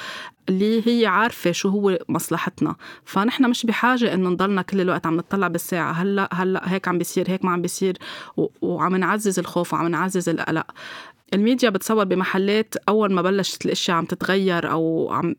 اللي 0.48 0.82
هي 0.86 1.06
عارفة 1.06 1.52
شو 1.52 1.68
هو 1.68 1.98
مصلحتنا. 2.08 2.76
فنحن 3.04 3.50
مش 3.50 3.66
بحاجة 3.66 4.14
إنه 4.14 4.28
نضلنا 4.28 4.62
كل 4.62 4.80
الوقت 4.80 5.06
عم 5.06 5.16
نطلع 5.16 5.48
بالساعة 5.48 5.92
هلأ 5.92 6.28
هلأ 6.32 6.72
هيك 6.72 6.88
عم 6.88 6.98
بيصير 6.98 7.30
هيك 7.30 7.44
ما 7.44 7.50
عم 7.50 7.62
بيصير 7.62 7.96
وعم 8.62 8.96
نعزز 8.96 9.38
الخوف 9.38 9.74
وعم 9.74 9.88
نعزز 9.88 10.28
القلق. 10.28 10.66
الميديا 11.34 11.70
بتصور 11.70 12.04
بمحلات 12.04 12.74
أول 12.88 13.12
ما 13.12 13.22
بلشت 13.22 13.66
الأشياء 13.66 13.96
عم 13.96 14.04
تتغير 14.04 14.70
أو 14.70 15.10
عم 15.12 15.34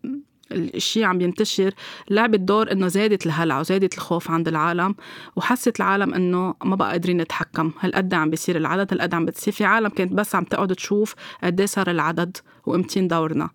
الشيء 0.51 1.03
عم 1.03 1.21
ينتشر 1.21 1.73
لعبت 2.09 2.39
دور 2.39 2.71
إنه 2.71 2.87
زادت 2.87 3.25
الهلع 3.25 3.59
وزادت 3.59 3.93
الخوف 3.93 4.31
عند 4.31 4.47
العالم 4.47 4.95
وحست 5.35 5.79
العالم 5.79 6.13
إنه 6.13 6.55
ما 6.63 6.75
بقى 6.75 6.91
قادرين 6.91 7.17
نتحكم. 7.17 7.71
هالقد 7.79 8.13
عم 8.13 8.29
بيصير 8.29 8.57
العدد 8.57 8.87
هالقد 8.91 9.13
عم 9.13 9.25
بتصير 9.25 9.53
في 9.53 9.65
عالم 9.65 9.89
كانت 9.89 10.13
بس 10.13 10.35
عم 10.35 10.43
تقعد 10.43 10.75
تشوف 10.75 11.15
قد 11.43 11.59
إيه 11.59 11.67
صار 11.67 11.91
العدد 11.91 12.37
وامتين 12.65 13.07
دورنا. 13.07 13.49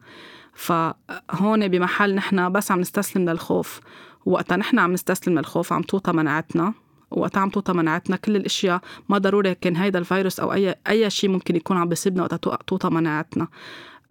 فهون 0.55 1.69
بمحل 1.69 2.15
نحن 2.15 2.53
بس 2.53 2.71
عم 2.71 2.81
نستسلم 2.81 3.31
للخوف. 3.31 3.81
وقتها 4.27 4.57
نحن 4.57 4.79
عم 4.79 4.93
نستسلم 4.93 5.39
للخوف 5.39 5.73
عم 5.73 5.83
توطى 5.83 6.13
مناعتنا. 6.13 6.75
وقت 7.11 7.39
عم 7.39 7.51
توطى 7.51 7.73
مناعتنا 7.73 8.17
كل 8.17 8.37
الأشياء 8.37 8.81
ما 9.09 9.19
ضروري 9.19 9.55
كان 9.55 9.77
هيدا 9.77 9.99
الفيروس 9.99 10.41
أو 10.41 10.53
اي 10.53 10.75
أي 10.89 11.11
شيء 11.11 11.31
ممكن 11.31 11.57
يكون 11.57 11.77
عم 11.77 11.89
بيصيبنا 11.89 12.23
وقت 12.23 12.35
توطى 12.69 12.91
مناعتنا 12.91 13.49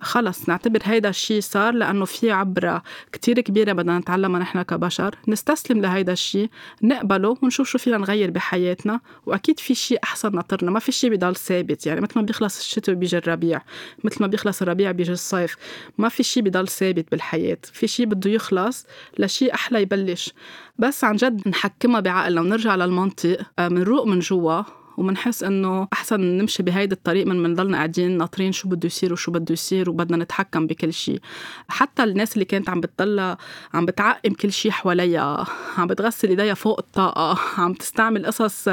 خلص 0.01 0.49
نعتبر 0.49 0.79
هيدا 0.83 1.09
الشيء 1.09 1.41
صار 1.41 1.73
لأنه 1.73 2.05
في 2.05 2.31
عبرة 2.31 2.83
كتير 3.11 3.41
كبيرة 3.41 3.73
بدنا 3.73 3.99
نتعلمها 3.99 4.39
نحن 4.39 4.61
كبشر. 4.61 5.15
نستسلم 5.27 5.81
لهيدا 5.81 6.13
الشيء 6.13 6.49
نقبله 6.83 7.37
ونشوف 7.41 7.67
شو 7.67 7.77
فينا 7.77 7.97
نغير 7.97 8.31
بحياتنا 8.31 8.99
وأكيد 9.25 9.59
في 9.59 9.75
شيء 9.75 9.99
أحسن 10.03 10.35
ناطرنا. 10.35 10.71
ما 10.71 10.79
في 10.79 10.91
شيء 10.91 11.15
بضل 11.15 11.35
ثابت. 11.35 11.85
يعني 11.85 12.01
مثل 12.01 12.13
ما 12.15 12.21
بيخلص 12.21 12.59
الشتاء 12.59 12.95
وبيجي 12.95 13.17
الربيع 13.17 13.61
مثل 14.03 14.17
ما 14.21 14.27
بيخلص 14.27 14.61
الربيع 14.61 14.91
بيجي 14.91 15.11
الصيف. 15.11 15.55
ما 15.97 16.09
في 16.09 16.23
شيء 16.23 16.43
بضل 16.43 16.67
ثابت 16.67 17.11
بالحياة. 17.11 17.57
في 17.73 17.87
شيء 17.87 18.05
بده 18.05 18.31
يخلص 18.31 18.85
لشيء 19.19 19.53
أحلى 19.53 19.81
يبلش. 19.81 20.33
بس 20.79 21.03
عن 21.03 21.15
جد 21.15 21.47
نحكمها 21.47 21.99
بعقلنا 21.99 22.41
ونرجع 22.41 22.75
للمنطق 22.75 23.37
منروق 23.59 24.01
آه، 24.01 24.09
من 24.09 24.19
جوا. 24.19 24.84
ومنحس 24.97 25.43
إنه 25.43 25.87
أحسن 25.93 26.21
نمشي 26.21 26.63
بهيدي 26.63 26.95
الطريق 26.95 27.27
من 27.27 27.43
نضلنا 27.43 27.77
قاعدين 27.77 28.17
ناطرين 28.17 28.51
شو 28.51 28.69
بده 28.69 28.85
يصير 28.87 29.13
وشو 29.13 29.31
بده 29.31 29.53
يصير 29.53 29.89
وبدنا 29.89 30.17
نتحكم 30.17 30.67
بكل 30.67 30.93
شيء. 30.93 31.19
حتى 31.67 32.03
الناس 32.03 32.33
اللي 32.33 32.45
كانت 32.45 32.69
عم 32.69 32.81
بتضلها 32.81 33.37
عم 33.73 33.85
بتعقم 33.85 34.33
كل 34.33 34.51
شيء 34.51 34.71
حواليها 34.71 35.47
عم 35.77 35.87
بتغسل 35.87 36.29
إيديها 36.29 36.53
فوق 36.53 36.79
الطاقة 36.79 37.39
عم 37.57 37.73
تستعمل 37.73 38.25
قصص 38.25 38.67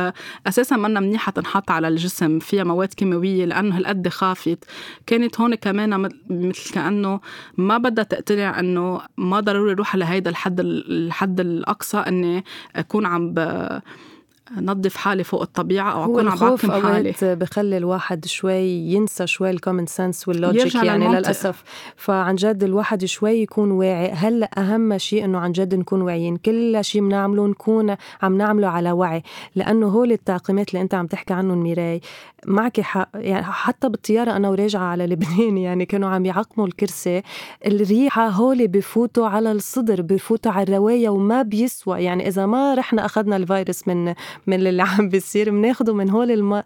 أساسا 0.47 0.76
منا 0.76 1.00
منيحة 1.00 1.33
تنحط 1.33 1.71
على 1.71 1.88
الجسم 1.88 2.38
فيها 2.38 2.64
مواد 2.64 2.95
كيماوية 2.95 3.45
لأنه 3.45 3.76
هالقد 3.76 4.09
خافت. 4.09 4.64
كانت 5.07 5.41
هون 5.41 5.55
كمان 5.55 6.09
مثل 6.31 6.75
كأنه 6.75 7.21
ما 7.57 7.79
بدها 7.79 8.05
تقتنع 8.05 8.61
إنه 8.61 9.00
ما 9.17 9.41
ضروري 9.41 9.73
أروح 9.73 9.97
لهيدا 9.97 10.31
الحد 10.31 10.61
الحد 10.61 11.41
الأقصى 11.41 11.99
إني 11.99 12.45
أكون 12.76 13.07
عم 13.07 13.35
نظف 14.61 14.97
حالي 14.97 15.25
فوق 15.25 15.43
الطبيعة 15.43 15.93
أو 15.93 16.05
أكون 16.05 16.29
عم 16.29 16.39
بعقم 16.39 16.73
حالي. 16.83 17.15
بخلي 17.23 17.77
الواحد 17.77 18.25
شوي 18.25 18.65
ينسى 18.67 19.27
شوي 19.27 19.51
ال 19.51 19.56
common 19.56 19.87
sense 19.87 20.29
وال 20.29 20.42
logic 20.42 20.75
يعني 20.75 21.05
للمنطق. 21.05 21.19
للأسف. 21.19 21.63
فعن 21.97 22.35
جد 22.35 22.65
الواحد 22.65 23.05
شوي 23.05 23.43
يكون 23.43 23.71
واعي. 23.71 24.11
هلا 24.11 24.51
أهم 24.59 24.99
شيء 24.99 25.25
إنه 25.25 25.39
عن 25.39 25.53
جد 25.53 25.75
نكون 25.75 26.03
واعيين؟ 26.03 26.37
كل 26.37 26.85
شيء 26.85 27.01
بنعمله 27.01 27.47
نكون 27.47 27.97
عم 28.23 28.37
نعمله 28.37 28.69
على 28.69 28.93
وعي. 28.93 29.23
لأنه 29.55 29.87
هول 29.87 30.13
التعقيمات 30.13 30.69
اللي 30.69 30.83
أنت 30.83 30.95
عم 30.95 31.07
تحكي 31.07 31.35
عنهم 31.35 31.63
ميراي 31.63 32.01
معك 32.47 32.81
حق 32.81 33.09
يعني 33.15 33.45
حتى 33.45 33.89
بالطيارة 33.89 34.37
أنا 34.37 34.49
وراجعة 34.51 34.83
على 34.83 35.07
لبنان 35.07 35.59
يعني 35.59 35.87
كانوا 35.87 36.09
عم 36.09 36.27
يعقموا 36.27 36.67
الكرسي. 36.67 37.23
الريحة 37.67 38.29
هول 38.29 38.69
بفوتوا 38.69 39.27
على 39.27 39.53
الصدر 39.53 40.03
بفوتوا 40.03 40.53
على 40.53 40.63
الرواية 40.63 41.09
وما 41.09 41.43
بيسوى. 41.43 42.03
يعني 42.05 42.29
إذا 42.29 42.47
ما 42.47 42.75
رحنا 42.75 43.05
أخذنا 43.05 43.37
الفيروس 43.37 43.89
من 43.89 44.15
من 44.47 44.67
اللي 44.67 44.83
عم 44.83 45.09
بيصير 45.09 45.51
بناخده 45.51 45.95
من 45.95 46.11
هول 46.11 46.31
الم... 46.31 46.63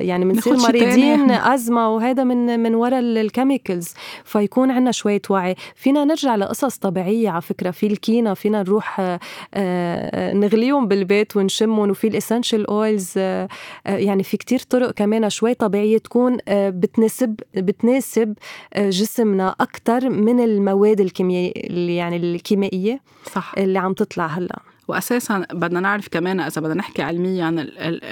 يعني 0.00 0.24
بنصير 0.24 0.56
مريضين 0.56 1.30
أزمة 1.30 1.94
وهذا 1.94 2.24
من 2.24 2.60
من 2.60 2.74
وراء 2.74 3.00
ال 3.00 3.09
chemicals 3.09 3.94
فيكون 4.24 4.70
عندنا 4.70 4.92
شوية 4.92 5.22
وعي. 5.30 5.54
فينا 5.74 6.04
نرجع 6.04 6.36
لقصص 6.36 6.76
طبيعية 6.76 7.30
على 7.30 7.42
فكرة. 7.42 7.70
في 7.70 7.86
الكينا 7.86 8.34
فينا 8.34 8.62
نروح 8.62 9.00
آه، 9.00 9.20
آه، 9.54 10.32
نغليهم 10.32 10.88
بالبيت 10.88 11.36
ونشمهم 11.36 11.90
وفي 11.90 12.06
ال 12.06 12.12
essential 12.12 12.66
oils 12.66 13.12
آه، 13.16 13.48
يعني 13.86 14.22
في 14.22 14.36
كتير 14.36 14.58
طرق 14.58 14.90
كمان 14.90 15.30
شوي 15.30 15.54
طبيعية 15.54 15.98
تكون 15.98 16.38
بتناسب 16.48 17.40
بتناسب 17.54 18.34
جسمنا 18.76 19.54
أكثر 19.60 20.08
من 20.10 20.40
المواد 20.40 21.00
الكيميائية 21.00 21.96
يعني 21.96 22.16
الكيميائية 22.16 23.00
صح. 23.34 23.54
اللي 23.58 23.78
عم 23.78 23.92
تطلع 23.92 24.26
هلأ. 24.26 24.58
واساسا 24.88 25.46
بدنا 25.52 25.80
نعرف 25.80 26.08
كمان 26.08 26.40
إذا 26.40 26.60
بدنا 26.60 26.74
نحكي 26.74 27.02
علميا 27.02 27.66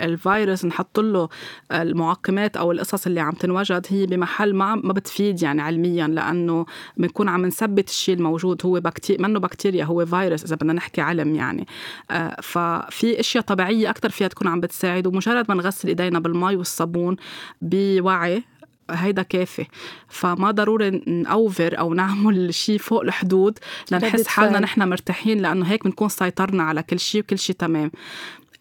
الفيروس 0.04 0.64
نحط 0.64 1.00
له 1.00 1.28
المعقمات 1.72 2.56
أو 2.56 2.72
القصص 2.72 3.06
اللي 3.06 3.20
عم 3.20 3.32
تنوجد 3.32 3.86
هي 3.88 4.06
بمحل 4.06 4.54
ما 4.54 4.74
ما 4.74 4.92
بتفيد 4.92 5.42
يعني 5.42 5.62
علميا 5.62 6.06
لأنه 6.06 6.66
بنكون 6.96 7.28
عم 7.28 7.46
نثبت 7.46 7.88
الشيء 7.88 8.14
الموجود 8.14 8.66
هو 8.66 8.80
بكتير 8.80 9.22
منه 9.22 9.40
بكتيريا 9.40 9.84
هو 9.84 10.06
فيروس 10.06 10.44
إذا 10.44 10.56
بدنا 10.56 10.72
نحكي 10.72 11.00
علم 11.00 11.34
يعني. 11.34 11.66
آه، 12.10 12.36
ففي 12.42 13.20
إشياء 13.20 13.44
طبيعية 13.44 13.90
أكثر 13.90 14.10
فيها 14.10 14.28
تكون 14.28 14.48
عم 14.48 14.60
بتساعد 14.60 15.06
ومجرد 15.06 15.44
ما 15.48 15.54
نغسل 15.54 15.88
إيدينا 15.88 16.18
بالمي 16.18 16.56
والصابون 16.56 17.16
بوعي 17.62 18.42
هيدا 18.90 19.22
كافي. 19.22 19.66
فما 20.08 20.50
ضروري 20.50 20.90
نأوفر 20.90 21.78
أو 21.78 21.94
نعمل 21.94 22.54
شيء 22.54 22.78
فوق 22.78 23.02
الحدود 23.02 23.58
لنحس 23.92 24.26
حالنا 24.26 24.60
نحن 24.60 24.88
مرتاحين 24.88 25.38
لأنه 25.38 25.66
هيك 25.66 25.84
بنكون 25.84 26.08
سيطرنا 26.08 26.62
على 26.62 26.82
كل 26.82 26.98
شيء 26.98 27.20
وكل 27.20 27.38
شيء 27.38 27.56
تمام. 27.56 27.90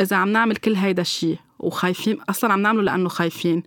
إذا 0.02 0.16
عم 0.16 0.30
نعمل 0.30 0.56
كل 0.56 0.76
هيدا 0.76 1.02
الشيء 1.02 1.38
وخايفين 1.60 2.22
أصلا 2.30 2.54
عم 2.54 2.62
نعمله 2.62 2.84
لأنه 2.84 3.10
خايفين. 3.10 3.64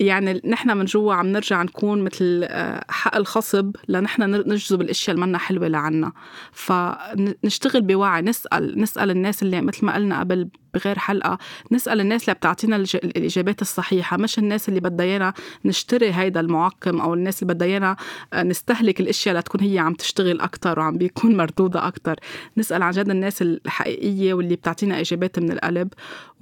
يعني 0.00 0.40
نحن 0.44 0.76
من 0.76 0.84
جوا 0.84 1.14
عم 1.14 1.26
نرجع 1.26 1.62
نكون 1.62 2.04
مثل 2.04 2.44
آه، 2.44 2.84
حق 2.88 3.16
الخصب 3.16 3.76
لنحن 3.88 4.22
نجذب 4.22 4.80
الأشياء 4.80 5.14
اللي 5.14 5.26
منا 5.26 5.38
حلوة 5.38 5.68
لعنا. 5.68 6.12
فنشتغل 6.52 7.82
بوعي 7.82 8.22
نسأل 8.22 8.80
نسأل 8.80 9.10
الناس 9.10 9.42
اللي 9.42 9.60
مثل 9.60 9.86
ما 9.86 9.94
قلنا 9.94 10.20
قبل 10.20 10.48
بغير 10.74 10.98
حلقة. 10.98 11.38
نسأل 11.72 12.00
الناس 12.00 12.22
اللي 12.22 12.34
بتعطينا 12.34 12.76
الإجابات 12.76 13.62
الصحيحة. 13.62 14.16
مش 14.16 14.38
الناس 14.38 14.68
اللي 14.68 14.80
بدها 14.80 15.06
إيانا 15.06 15.34
نشتري 15.64 16.12
هيدا 16.12 16.40
المعقم 16.40 17.00
أو 17.00 17.14
الناس 17.14 17.42
اللي 17.42 17.54
بدها 17.54 17.68
إيانا 17.68 17.96
آه، 18.32 18.42
نستهلك 18.42 19.00
الأشياء 19.00 19.36
لتكون 19.36 19.60
هي 19.60 19.78
عم 19.78 19.94
تشتغل 19.94 20.40
أكثر 20.40 20.78
وعم 20.78 20.98
بيكون 20.98 21.36
مردودة 21.44 21.88
أكثر 21.88 22.16
نسأل 22.56 22.82
عن 22.82 22.90
جد 22.90 23.10
الناس 23.10 23.42
الحقيقية 23.42 24.34
واللي 24.34 24.56
بتعطينا 24.56 25.00
إجابات 25.00 25.38
من 25.38 25.50
القلب. 25.52 25.88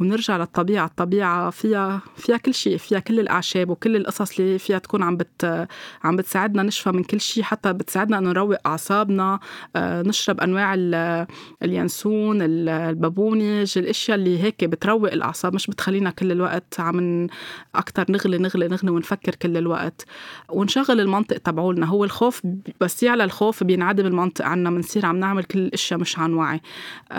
ونرجع 0.00 0.36
للطبيعة. 0.36 0.86
الطبيعة 0.86 1.50
فيها 1.50 2.02
فيها 2.16 2.36
كل 2.36 2.54
شيء 2.54 2.76
فيها 2.76 2.98
كل 2.98 3.20
الأعشاب 3.20 3.70
وكل 3.70 3.96
القصص 3.96 4.40
اللي 4.40 4.58
فيها 4.58 4.78
تكون 4.78 5.02
عم 5.02 5.16
بت 5.16 5.68
عم 6.04 6.16
بتساعدنا 6.16 6.62
نشفى 6.62 6.90
من 6.90 7.04
كل 7.04 7.20
شيء. 7.20 7.42
حتى 7.42 7.72
بتساعدنا 7.72 8.18
إنه 8.18 8.30
نروق 8.30 8.58
أعصابنا 8.66 9.40
آه، 9.76 10.02
نشرب 10.02 10.40
أنواع 10.40 10.74
اليانسون 11.62 12.38
البابونج 12.42 13.78
الأشياء 13.78 14.16
اللي 14.22 14.42
هيك 14.42 14.64
بتروق 14.64 15.12
الأعصاب 15.12 15.54
مش 15.54 15.66
بتخلينا 15.66 16.10
كل 16.10 16.32
الوقت 16.32 16.80
عم 16.80 17.26
أكثر 17.74 18.04
نغلي 18.10 18.38
نغلي 18.38 18.68
نغلي 18.68 18.90
ونفكر 18.90 19.34
كل 19.34 19.56
الوقت. 19.56 20.04
ونشغل 20.48 21.00
المنطق 21.00 21.38
تبعولنا 21.38 21.86
هو 21.86 22.04
الخوف 22.04 22.42
بس 22.80 23.02
يعلى 23.02 23.24
الخوف 23.24 23.64
بينعدم 23.64 24.06
المنطق 24.06 24.44
عنا 24.44 24.70
بنصير 24.70 25.06
عم 25.06 25.16
نعمل 25.16 25.44
كل 25.44 25.58
الاشياء 25.58 26.00
مش 26.00 26.18
عن 26.18 26.34
وعي. 26.34 26.60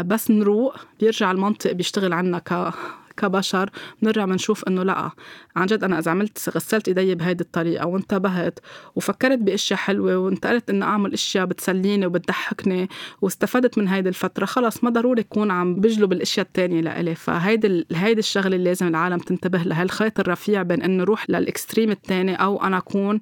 بس 0.06 0.32
نروق 0.32 0.76
بيرجع 1.00 1.32
المنطق 1.32 1.72
بيشتغل 1.72 2.14
عنا 2.14 2.40
ك 2.40 2.74
كبشر 3.18 3.70
بنرجع 4.02 4.26
بنشوف 4.26 4.64
إنه 4.68 4.84
لأ. 4.84 5.10
عن 5.56 5.66
جد 5.66 5.84
أنا 5.84 6.00
إذا 6.00 6.12
عملت 6.12 6.50
غسلت 6.56 6.88
إيدي 6.88 7.16
بهيدي 7.16 7.44
الطريقة 7.44 7.86
وانتبهت 7.88 8.60
وفكرت 8.96 9.38
بأشياء 9.38 9.80
حلوة 9.80 10.18
وانتقلت 10.18 10.70
إني 10.70 10.84
أعمل 10.86 11.14
أشياء 11.14 11.46
بتسليني 11.46 12.06
وبتضحكني 12.06 12.90
واستفدت 13.22 13.78
من 13.78 13.88
هيدي 13.88 14.10
الفترة 14.10 14.46
خلص 14.46 14.84
ما 14.84 14.90
ضروري 14.90 15.22
اكون 15.22 15.52
عم 15.52 15.76
بجلب 15.76 16.14
الأشياء 16.14 16.46
الثانية 16.46 16.82
لإلي. 16.82 17.16
فهيدي 17.16 17.86
هيدي 17.92 18.20
الشغلة 18.20 18.56
اللي 18.56 18.70
لازم 18.70 18.88
العالم 18.88 19.18
تنتبه 19.18 19.60
لها 19.64 19.84
الخيط 19.84 20.20
الرفيع 20.20 20.62
بين 20.62 20.82
انه 20.82 21.04
روح 21.04 21.30
لل 21.30 21.43
extreme 21.43 21.92
الثاني 21.92 22.36
أو 22.36 22.64
أنا 22.64 22.78
أكون 22.78 23.20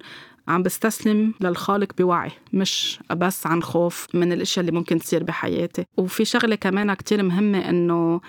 عم 0.48 0.63
بستسلم 0.63 1.33
للخالق 1.41 1.88
بوعي 1.98 2.31
مش 2.53 3.00
بس 3.12 3.48
عن 3.48 3.63
خوف 3.63 4.07
من 4.13 4.31
الأشياء 4.33 4.65
اللي 4.65 4.79
ممكن 4.79 5.00
تصير 5.00 5.24
بحياتي. 5.24 5.86
وفي 5.98 6.25
شغلة 6.25 6.55
كمان 6.55 6.93
كتير 6.93 7.24
مهمة 7.24 7.69
إنه 7.69 8.21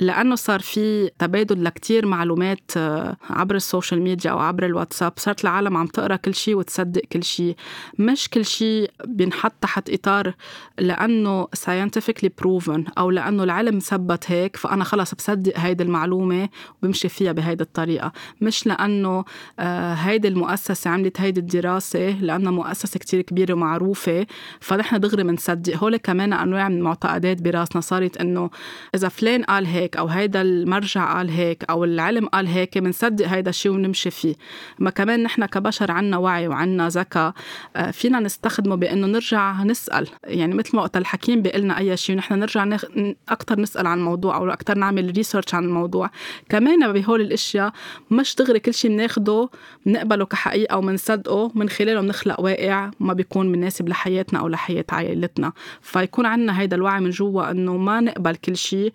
لأنه 0.00 0.34
صار 0.34 0.60
في 0.60 1.10
تبادل 1.18 1.64
لكتير 1.64 2.06
معلومات 2.06 2.70
آه، 2.76 3.16
عبر 3.30 3.54
ال 3.54 3.61
social 3.61 4.02
media 4.02 4.30
أو 4.30 4.38
عبر 4.38 4.66
الواتساب. 4.66 5.12
صارت 5.16 5.44
العالم 5.44 5.76
عم 5.76 5.86
تقرأ 5.86 6.16
كل 6.16 6.34
شيء 6.34 6.54
وتصدق 6.54 7.02
كل 7.12 7.24
شيء 7.24 7.56
مش 7.98 8.28
كل 8.28 8.44
شيء 8.44 8.90
بينحط 9.04 9.52
تحت 9.60 9.90
إطار 9.90 10.34
لأنه 10.78 11.46
scientifically 11.46 12.28
proven 12.42 12.80
أو 12.98 13.10
لأنه 13.10 13.42
العلم 13.44 13.78
ثبت 13.78 14.30
هيك 14.30 14.56
فأنا 14.56 14.84
خلص 14.84 15.14
بصدق 15.14 15.52
هيدي 15.58 15.82
المعلومة 15.82 16.48
وبمشي 16.82 17.08
فيها 17.08 17.32
بهيدي 17.32 17.62
الطريقة. 17.62 18.12
مش 18.40 18.66
لأنه 18.66 19.24
آه، 19.58 19.94
هيدي 19.94 20.28
المؤسسة 20.28 20.90
عملت 20.90 21.20
هيدي 21.20 21.40
الدراسة 21.40 22.10
لأنها 22.20 22.52
مؤسسة 22.52 22.98
كتير 22.98 23.20
كبيرة 23.22 23.52
ومعروفة 23.54 24.26
فنحن 24.60 25.00
دغري 25.00 25.22
بنصدق 25.22 25.76
هول 25.76 25.96
كمان 25.96 26.32
أنواع 26.32 26.68
من 26.68 26.76
المعتقدات 26.76 27.42
براسنا 27.42 27.80
صارت 27.80 28.16
إنه 28.16 28.50
إذا 28.94 29.08
فلان 29.08 29.44
قال 29.44 29.66
هيك 29.66 29.83
هيك 29.84 29.96
أو 29.96 30.06
هيدا 30.06 30.42
المرجع 30.42 31.16
قال 31.16 31.30
هيك 31.30 31.64
أو 31.70 31.84
العلم 31.84 32.26
قال 32.26 32.46
هيك 32.46 32.78
بنصدق 32.78 33.26
هيدا 33.26 33.50
الشيء 33.50 33.72
ونمشي 33.72 34.10
فيه. 34.10 34.34
ما 34.78 34.90
كمان 34.90 35.22
نحن 35.22 35.46
كبشر 35.46 35.90
عنا 35.90 36.16
وعي 36.16 36.48
وعنا 36.48 36.88
ذكاء 36.88 37.32
آه، 37.76 37.90
فينا 37.90 38.20
نستخدمه 38.20 38.76
بإنه 38.76 39.06
نرجع 39.06 39.62
نسأل. 39.62 40.08
يعني 40.24 40.54
مثل 40.54 40.76
ما 40.76 40.82
وقت 40.82 40.96
الحكيم 40.96 41.42
بيقول 41.42 41.60
لنا 41.62 41.78
أي 41.78 41.96
شيء 41.96 42.16
ونحن 42.16 42.34
نرجع 42.34 42.64
نخ... 42.64 42.84
أكثر 43.28 43.60
نسأل 43.60 43.86
عن 43.86 43.98
الموضوع 43.98 44.36
أو 44.36 44.50
أكثر 44.50 44.78
نعمل 44.78 45.12
ريسيرش 45.16 45.54
عن 45.54 45.64
الموضوع. 45.64 46.10
كمان 46.48 46.92
بهول 46.92 47.20
الأشياء 47.20 47.72
مش 48.10 48.34
دغري 48.34 48.60
كل 48.60 48.74
شيء 48.74 48.90
بناخده 48.90 49.48
بنقبله 49.86 50.24
كحقيقة 50.24 50.78
وبنصدقه 50.78 51.50
من 51.54 51.68
خلاله 51.68 52.00
بنخلق 52.00 52.40
واقع 52.40 52.90
ما 53.00 53.12
بيكون 53.12 53.52
مناسب 53.52 53.88
لحياتنا 53.88 54.40
أو 54.40 54.48
لحياة 54.48 54.84
عائلتنا. 54.90 55.52
فيكون 55.82 56.26
عنا 56.26 56.60
هيدا 56.60 56.76
الوعي 56.76 57.00
من 57.00 57.10
جوا 57.10 57.50
إنه 57.50 57.76
ما 57.76 58.00
نقبل 58.00 58.36
كل 58.36 58.56
شيء 58.56 58.92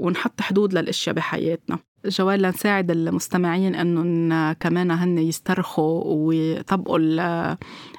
ونحط 0.00 0.40
حدود 0.40 0.74
للأشياء 0.74 1.16
بحياتنا. 1.16 1.78
جوال 2.04 2.42
لنساعد 2.42 2.90
المستمعين 2.90 3.74
انهم 3.74 4.52
كمان 4.52 4.90
هن 4.90 5.18
يسترخوا 5.18 6.02
ويطبقوا 6.04 6.98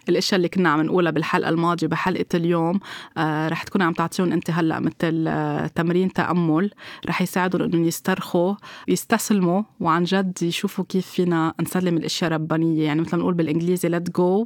الأشياء 0.10 0.38
اللي 0.38 0.50
كنا 0.50 0.70
عم 0.70 0.82
نقولها 0.82 1.12
بالحلقة 1.12 1.50
الماضية 1.50 1.88
بحلقة 1.88 2.26
اليوم. 2.34 2.80
آه 3.18 3.48
رح 3.48 3.64
تكون 3.64 3.82
عم 3.82 3.94
تعطيهم 3.94 4.32
أنت 4.32 4.50
هلأ 4.50 4.80
مثل 4.80 5.26
آه 5.28 5.68
تمرين 5.68 6.14
تأمل. 6.14 6.72
رح 7.08 7.22
يساعدهم 7.22 7.62
إنهم 7.62 7.84
يسترخوا 7.84 8.56
يستسلموا 8.88 9.64
وعن 9.80 10.04
جد 10.04 10.44
يشوفوا 10.44 10.86
كيف 10.90 11.08
فينا 11.08 11.54
نسلم 11.62 11.98
الأشياء 11.98 12.32
ربانيه 12.32 12.86
يعني 12.86 13.02
مثل 13.02 13.16
ما 13.16 13.22
نقول 13.22 13.34
بالإنجليزي 13.34 13.90
let 13.90 14.04
go 14.04 14.46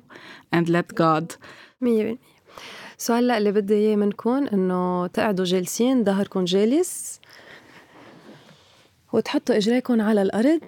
and 0.55 0.67
let 0.69 0.95
God. 1.01 1.25
100% 1.85 2.17
سؤال 2.97 3.23
هلأ 3.23 3.37
اللي 3.37 3.51
بدي 3.51 3.73
إياه 3.73 3.95
منكم 3.95 4.47
إنه 4.53 5.07
تقعدوا 5.07 5.45
جالسين 5.45 6.03
ظهركم 6.03 6.43
جالس 6.43 7.19
وتحطوا 9.15 9.57
إجريكم 9.57 10.01
على 10.01 10.21
الأرض. 10.21 10.61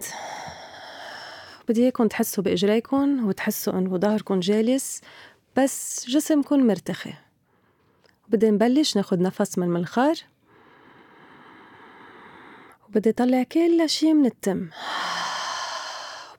بدي 1.69 1.83
إياكم 1.83 2.07
تحسوا 2.07 2.43
بإجريكم 2.43 3.27
وتحسوا 3.27 3.73
إنه 3.73 3.97
ظهركم 3.97 4.39
جالس 4.39 5.01
بس 5.57 6.05
جسمكم 6.09 6.67
مرتخي. 6.67 7.13
بدي 8.29 8.51
نبلش 8.51 8.95
ناخد 8.95 9.19
نفس 9.19 9.57
من 9.57 9.67
المنخار. 9.67 10.15
وبدي 12.89 13.11
طلع 13.11 13.43
كل 13.43 13.89
شي 13.89 14.13
من 14.13 14.25
التم. 14.25 14.69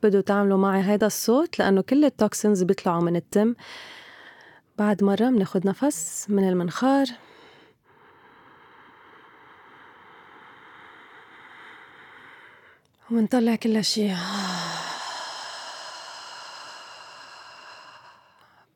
بدو 0.03 0.21
تعملوا 0.21 0.59
معي 0.59 0.83
هيدا 0.83 1.07
الصوت 1.07 1.59
لأنه 1.59 1.81
كل 1.81 2.05
التوكسينز 2.05 2.63
بيطلعوا 2.63 3.03
من 3.03 3.17
التم. 3.17 3.55
بعد 4.79 5.05
مرة 5.05 5.31
بناخد 5.31 5.67
نفس 5.67 6.27
من 6.29 6.49
المنخار. 6.49 7.07
ونطلع 13.11 13.57
كل 13.57 13.85
شيء. 13.85 14.17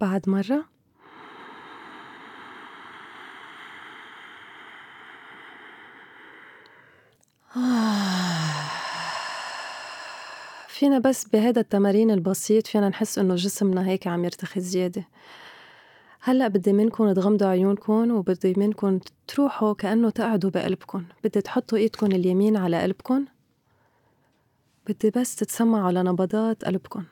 بعد 0.00 0.28
مرة؟ 0.28 0.64
فينا 10.68 10.98
بس 10.98 11.24
بهذا 11.24 11.60
التمارين 11.60 12.10
البسيط 12.10 12.66
فينا 12.66 12.88
نحس 12.88 13.18
إنه 13.18 13.34
جسمنا 13.34 13.86
هيك 13.86 14.06
عم 14.06 14.25
يرتخي 14.25 14.60
زيادة. 14.60 15.04
هلأ 16.21 16.49
بدي 16.49 16.73
منكم 16.73 17.12
تغمضوا 17.12 17.49
عيونكم 17.49 18.10
وبدي 18.10 18.54
منكم 18.56 19.00
تروحوا 19.26 19.75
كأنه 19.75 20.10
تقعدوا 20.10 20.50
بقلبكم. 20.50 21.04
بدي 21.25 21.40
تحطوا 21.40 21.78
إيدكم 21.78 22.06
اليمين 22.06 22.56
على 22.56 22.82
قلبكم. 22.82 23.25
بدي 24.88 25.10
بس 25.10 25.36
تتسمعوا 25.36 25.86
على 25.86 26.02
نبضات 26.02 26.64
قلبكن. 26.64 27.04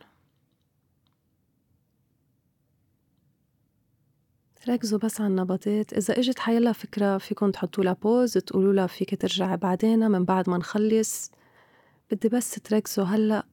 ركزوا 4.69 4.99
بس 4.99 5.21
على 5.21 5.31
النبضات 5.31 5.93
إذا 5.93 6.19
إجت 6.19 6.39
حيلا 6.39 6.73
فكرة 6.73 7.19
فيكن 7.19 7.53
تحطوا 7.53 7.85
لها 7.85 7.93
بوز 7.93 8.33
تقولوا 8.33 8.73
لها 8.73 8.87
فيك 8.87 9.23
ترجعي 9.23 9.57
بعدين 9.57 10.11
من 10.11 10.25
بعد 10.25 10.51
ما 10.51 10.59
نخلص. 10.59 11.31
بدي 12.11 12.29
بس 12.29 12.51
تركزوا 12.51 13.05
هلأ 13.05 13.47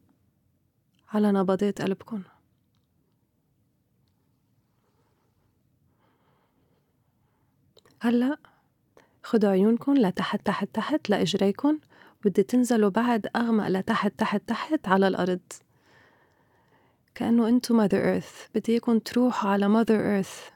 على 1.10 1.32
نبضات 1.32 1.82
قلبكن. 1.82 2.22
هلأ 8.02 8.38
خدوا 9.24 9.50
عيونكن 9.50 9.94
لتحت 9.94 10.46
تحت 10.46 10.68
تحت 10.74 11.10
لإجريكن. 11.10 11.80
بدي 12.26 12.44
تنزلوا 12.44 12.90
بعد 12.90 13.28
أغمق 13.36 13.68
لتحت 13.68 14.14
تحت 14.18 14.42
تحت 14.48 14.88
على 14.88 15.08
الأرض. 15.08 15.40
كأنه 17.16 17.48
أنتو 17.48 17.74
mother 17.74 17.98
earth 17.98 18.48
بدي 18.56 18.72
إياكم 18.72 19.00
تروحوا 19.00 19.50
على 19.50 19.68
mother 19.68 20.00
earth 20.00 20.50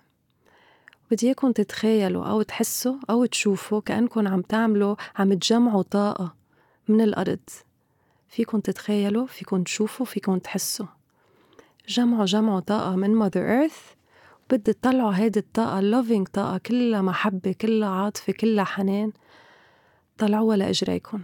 بدي 1.11 1.25
إياكم 1.27 1.51
تتخيلوا 1.51 2.25
أو 2.25 2.41
تحسوا 2.41 2.95
أو 3.09 3.25
تشوفوا 3.25 3.81
كأنكم 3.81 4.27
عم 4.27 4.41
تعملوا 4.41 4.95
عم 5.15 5.33
تجمعوا 5.33 5.81
طاقة 5.81 6.35
من 6.87 7.01
الأرض. 7.01 7.39
فيكم 8.27 8.59
تتخيلوا 8.59 9.25
فيكم 9.25 9.63
تشوفوا 9.63 10.05
فيكم 10.05 10.37
تحسوا. 10.37 10.85
جمعوا 11.87 12.25
جمعوا 12.25 12.59
طاقة 12.59 12.95
من 12.95 13.15
mother 13.15 13.41
earth 13.41 13.77
بدي 14.49 14.73
تطلعوا 14.73 15.11
هيدي 15.15 15.39
الطاقة 15.39 15.79
ال 15.79 15.86
loving 15.86 16.27
طاقة 16.27 16.57
كلها 16.57 17.01
محبة 17.01 17.51
كلها 17.61 17.89
عاطفة 17.89 18.33
كلها 18.33 18.63
حنان. 18.63 19.11
طلعوها 20.17 20.57
لإجريكم. 20.57 21.23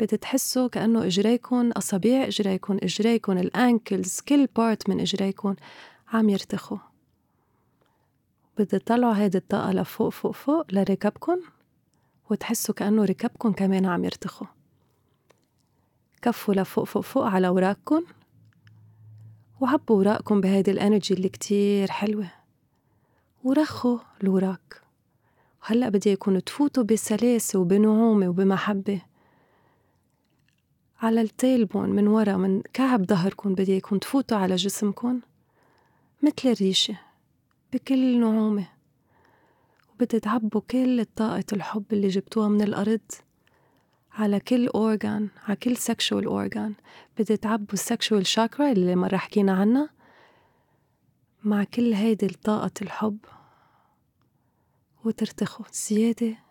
بدي 0.00 0.16
تحسوا 0.16 0.68
كأنه 0.68 1.04
إجريكن 1.04 1.72
أصابيع 1.72 2.26
إجريكن 2.26 2.78
إجريكن 2.82 3.38
ال 3.38 3.50
ankles 3.50 4.20
كل 4.28 4.46
part 4.46 4.88
من 4.88 5.00
إجريكن 5.00 5.56
عم 6.12 6.28
يرتخوا. 6.28 6.78
بدي 8.58 8.78
تطلعوا 8.78 9.16
هيدي 9.16 9.38
الطاقة 9.38 9.72
لفوق 9.72 10.08
فوق 10.08 10.32
فوق 10.32 10.74
لركبكن 10.74 11.40
وتحسوا 12.30 12.74
كأنه 12.74 13.04
ركبكن 13.04 13.52
كمان 13.52 13.86
عم 13.86 14.04
يرتخوا. 14.04 14.46
كفوا 16.22 16.54
لفوق 16.54 16.84
فوق 16.84 17.02
فوق 17.02 17.24
على 17.24 17.48
وراكن 17.48 18.02
وعبوا 19.60 19.96
وراككم 19.96 20.40
بهيدي 20.40 20.70
ال 20.70 20.76
energy 20.76 21.14
اللي 21.14 21.28
كتير 21.28 21.90
حلوة. 21.90 22.30
ورخوا 23.44 23.98
الوراك 24.22 24.82
هلأ 25.60 25.88
بدي 25.88 26.10
ياكن 26.10 26.44
تفوتوا 26.44 26.82
بسلاسة 26.82 27.58
وبنعومة 27.58 28.28
وبمحبة. 28.28 29.07
على 31.02 31.20
ال 31.20 31.28
tailbone 31.28 31.90
من 31.90 32.08
ورا 32.08 32.36
من 32.36 32.62
كعب 32.72 33.04
ظهركم 33.04 33.54
بدي 33.54 33.76
ياكن 33.76 34.00
تفوتوا 34.00 34.38
على 34.38 34.56
جسمكم 34.56 35.20
مثل 36.22 36.48
الريشة 36.48 37.00
بكل 37.72 38.20
نعومة. 38.20 38.68
وبدي 39.90 40.20
تعبوا 40.20 40.60
كل 40.60 41.04
طاقة 41.16 41.44
الحب 41.52 41.84
اللي 41.92 42.08
جبتوها 42.08 42.48
من 42.48 42.62
الأرض 42.62 43.00
على 44.12 44.40
كل 44.40 44.68
organ 44.68 45.28
على 45.46 45.56
كل 45.56 45.76
sexual 45.76 46.24
organ 46.24 46.74
بدي 47.18 47.36
تعبوا 47.36 47.72
ال 47.72 47.80
sexual 47.80 48.26
chakra 48.26 48.72
اللي 48.72 48.96
مرة 48.96 49.16
حكينا 49.16 49.52
عنها 49.52 49.90
مع 51.44 51.64
كل 51.64 51.92
هيدي 51.92 52.26
الطاقة 52.26 52.70
الحب. 52.82 53.18
وترتخوا 55.04 55.66
زيادة. 55.72 56.47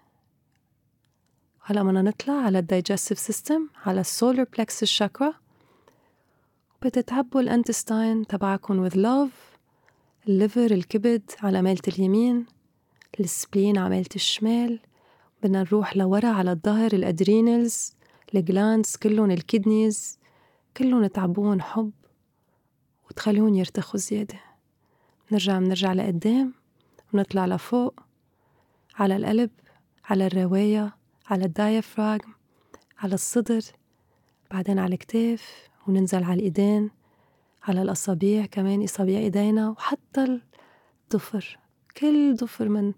هلا 1.69 1.83
بدنا 1.83 2.01
نطلع 2.01 2.33
على 2.33 2.59
ال 2.59 2.65
digestive 2.65 3.19
system 3.19 3.67
على 3.85 4.01
ال 4.01 4.09
solar 4.09 4.45
plexus 4.57 4.83
chakra 4.83 5.33
بتعبوا 6.81 7.41
ال 7.41 7.50
intestine 7.50 8.27
تبعكم 8.27 8.89
with 8.89 8.93
love 8.93 9.57
ال 10.27 10.35
liver 10.35 10.71
الكبد 10.71 11.31
على 11.39 11.61
ميلة 11.61 11.81
اليمين 11.87 12.45
ال 13.19 13.28
spleen 13.28 13.77
على 13.77 13.89
ميلة 13.89 14.09
الشمال. 14.15 14.79
بدنا 15.43 15.63
نروح 15.63 15.97
لورا 15.97 16.27
على 16.27 16.51
الظهر 16.51 16.93
ال 16.93 17.05
adrenals 17.05 17.95
ال 18.35 18.44
glands 18.44 18.95
كلهم 18.95 19.31
ال 19.31 19.42
kidneys 19.42 20.19
كلهم 20.77 21.05
تعبون 21.05 21.61
حب 21.61 21.91
وتخليهم 23.09 23.55
يرتخوا 23.55 23.99
زيادة. 23.99 24.39
نرجع 25.31 25.59
بنرجع 25.59 25.93
لقدام 25.93 26.53
ونطلع 27.13 27.45
لفوق 27.45 27.99
على 28.95 29.15
القلب 29.15 29.49
على 30.05 30.27
الرواية. 30.27 30.96
على 31.29 31.45
الدايفراغم 31.45 32.33
على 32.99 33.13
الصدر 33.13 33.61
بعدين 34.51 34.79
على 34.79 34.93
الكتاف 34.93 35.69
وننزل 35.87 36.23
على 36.23 36.33
الإيدين 36.33 36.91
على 37.63 37.81
الأصابع 37.81 38.45
كمان 38.45 38.83
أصابع 38.83 39.13
إيدينا 39.17 39.69
وحتى 39.69 40.41
الضفر. 41.03 41.59
كل 41.97 42.35
ضفر 42.35 42.69
من 42.69 42.93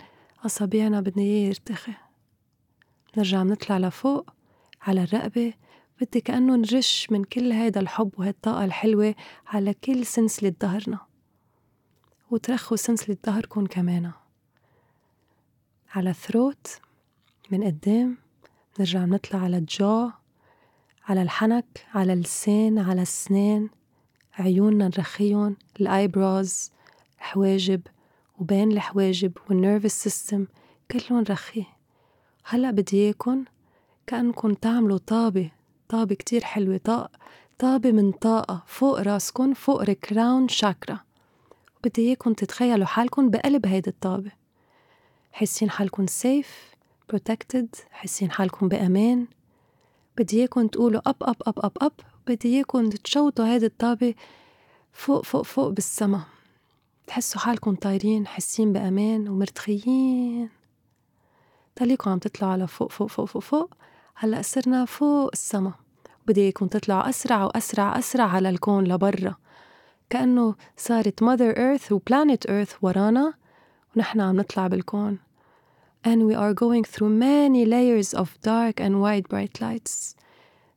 أصابعنا 0.46 1.02
بدنا 1.02 1.24
إياه 1.24 1.48
يرتخي. 1.48 1.94
نرجع 3.18 3.44
نطلع 3.44 3.78
لفوق 3.78 4.30
على 4.82 5.04
الرقبة. 5.04 5.54
بدي 6.02 6.22
كأنه 6.22 6.56
نرش 6.56 7.08
من 7.12 7.24
كل 7.24 7.52
هيدا 7.52 7.80
الحب 7.80 8.12
وهالطاقة 8.18 8.66
الحلوة 8.66 9.16
على 9.48 9.74
كل 9.74 10.06
سنسلة 10.06 10.54
ظهرنا. 10.62 11.00
وترخوا 12.32 12.78
سنسلة 12.78 13.18
ظهركن 13.26 13.66
كمان. 13.66 14.12
على 15.92 16.10
الثروت 16.10 16.80
من 17.52 17.64
قدام 17.64 18.18
نرجع 18.80 19.06
نطلع 19.06 19.40
على 19.40 19.58
الجو 19.58 20.10
على 21.08 21.22
الحنك 21.22 21.86
على 21.94 22.14
اللسان 22.14 22.80
على 22.80 23.02
السنان 23.02 23.70
عيوننا 24.34 24.86
نرخيهم 24.86 25.58
الأيبروز 25.82 26.72
الحواجب 27.18 27.82
وبين 28.40 28.72
الحواجب 28.72 29.32
وال 29.50 29.62
nervous 29.62 30.04
system 30.04 30.46
كلهم 30.92 31.24
رخي. 31.30 31.66
هلأ 32.46 32.72
بدي 32.72 32.98
اياكم 32.98 33.46
كأنكم 34.08 34.54
تعملوا 34.54 34.98
طابة 34.98 35.52
طابة 35.90 36.16
كتير 36.16 36.44
حلوة 36.44 36.78
طاق 36.78 37.12
طابة 37.60 37.92
من 37.92 38.12
طاقة 38.12 38.64
فوق 38.68 39.00
راسكن 39.00 39.54
فوق 39.54 39.82
ال 39.82 39.93
crown 39.93 40.48
chakra. 40.48 41.00
بدي 41.84 42.02
اياكم 42.08 42.34
تتخيلوا 42.34 42.86
حالكم 42.86 43.30
بقلب 43.30 43.66
هيدي 43.66 43.90
الطابة. 43.90 44.32
حاسين 45.32 45.70
حالكم 45.70 46.08
safe 46.08 46.79
protected 47.10 47.76
حاسين 47.92 48.32
حالكم 48.32 48.68
بأمان. 48.68 49.28
بدي 50.18 50.40
إياكم 50.40 50.68
تقولوا 50.68 51.10
up 51.10 51.16
up 51.22 51.36
up 51.48 51.60
up 51.60 51.72
up 51.82 51.92
بدي 52.28 52.56
إياكم 52.56 52.90
تشوطوا 52.90 53.46
هيدي 53.46 53.66
الطابة 53.66 54.16
فوق 54.94 55.26
فوق 55.26 55.42
فوق 55.42 55.68
بالسما. 55.70 56.22
تحسوا 57.08 57.42
حالكم 57.42 57.76
طايرين 57.76 58.28
حاسين 58.28 58.74
بأمان 58.74 59.28
ومرتخيين. 59.28 60.50
تليكم 61.76 62.12
عم 62.12 62.20
تطلعوا 62.20 62.54
على 62.54 62.68
فوق 62.68 62.92
فوق 62.92 63.08
فوق 63.08 63.26
فوق 63.26 63.44
فوق. 63.44 63.74
هلأ 64.16 64.42
صرنا 64.42 64.86
فوق 64.86 65.30
السما. 65.34 65.74
بدي 66.28 66.42
إياكم 66.42 66.68
تطلعوا 66.68 67.10
أسرع 67.10 67.44
وأسرع 67.44 68.00
أسرع 68.00 68.26
على 68.26 68.50
الكون 68.50 68.84
لبرا. 68.84 69.36
كأنه 70.10 70.56
صارت 70.78 71.24
ماذر 71.24 71.58
إيرث 71.58 71.92
وبلانيت 71.92 72.46
إيرث 72.46 72.76
ورانا 72.82 73.34
ونحن 73.96 74.22
عم 74.22 74.36
نطلع 74.36 74.68
بالكون. 74.68 75.29
And 76.04 76.26
we 76.26 76.34
are 76.34 76.54
going 76.54 76.84
through 76.84 77.10
many 77.10 77.66
layers 77.66 78.14
of 78.14 78.40
dark 78.42 78.80
and 78.80 79.02
white 79.02 79.28
bright 79.28 79.62
lights. 79.62 80.16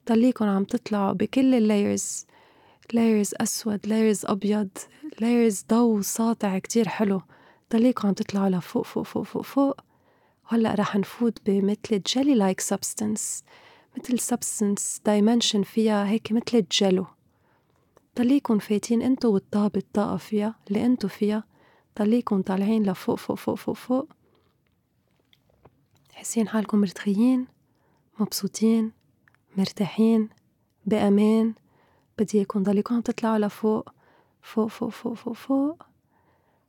ضليكن 0.08 0.44
عم 0.44 0.64
تطلعوا 0.64 1.12
بكل 1.12 1.54
ال 1.54 2.26
layers 2.92 3.11
layers 3.11 3.30
أسود 3.40 3.86
layers 3.86 4.30
أبيض 4.30 4.68
layers 5.20 5.66
ضو 5.68 6.00
ساطع 6.00 6.58
كتير 6.58 6.88
حلو. 6.88 7.22
ضليكم 7.72 8.08
عم 8.08 8.14
تطلعوا 8.14 8.48
لفوق 8.48 8.84
فوق 8.84 9.04
فوق 9.04 9.22
فوق 9.22 9.42
فوق. 9.42 9.80
وهلأ 10.44 10.74
رح 10.74 10.96
نفوت 10.96 11.38
بمثل 11.46 12.02
jelly 12.08 12.36
like 12.36 12.74
substance. 12.74 13.42
مثل 13.98 14.18
substance 14.18 15.00
dimension 15.08 15.62
فيها 15.62 16.08
هيك 16.08 16.32
مثل 16.32 16.58
ال 16.58 16.66
jello 16.66 17.06
ضليكن 18.18 18.58
فايتين 18.58 19.02
انتو 19.02 19.32
والطابة 19.32 19.78
الطاقة 19.78 20.16
فيها 20.16 20.54
اللي 20.68 20.86
انتو 20.86 21.08
فيها. 21.08 21.44
ضليكن 21.98 22.42
طالعين 22.42 22.82
لفوق 22.82 23.18
فوق 23.18 23.36
فوق 23.36 23.54
فوق 23.54 23.76
فوق. 23.76 24.08
حاسين 26.12 26.48
حالكم 26.48 26.78
مرتخيين 26.78 27.46
مبسوطين 28.18 28.92
مرتاحين 29.56 30.28
بأمان. 30.86 31.54
بدي 32.18 32.38
إياكم 32.38 32.62
ضليكم 32.62 32.94
عم 32.94 33.00
تطلعوا 33.00 33.38
لفوق 33.38 33.88
فوق 34.42 34.66
فوق 34.68 34.88
فوق 34.88 35.14
فوق 35.14 35.34
فوق. 35.34 35.82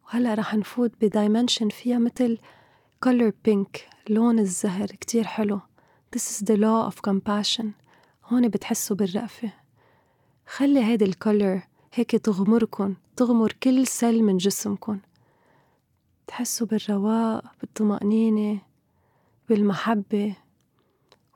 وهلأ 0.06 0.34
رح 0.34 0.56
نفوت 0.56 0.92
بدايمنشن 1.02 1.70
فيها 1.70 1.98
مثل 1.98 2.38
color 3.06 3.32
pink 3.50 3.80
لون 4.10 4.40
الزهر 4.40 4.88
كتير 4.88 5.24
حلو. 5.24 5.60
This 6.16 6.22
is 6.22 6.44
the 6.46 6.58
law 6.58 6.92
of 6.92 7.10
compassion. 7.10 7.66
هون 8.26 8.48
بتحسوا 8.48 8.96
بالرأفة. 8.96 9.54
خلي 10.48 10.84
هيدي 10.84 11.06
الكولر 11.06 11.62
هيك 11.94 12.12
تغمركن 12.12 12.96
تغمر 13.16 13.52
كل 13.64 13.88
سل 13.88 14.24
من 14.24 14.38
جسمكن. 14.38 15.00
تحسوا 16.28 16.68
بالرواق 16.68 17.44
بالطمأنينة. 17.62 18.73
بالمحبة. 19.50 20.36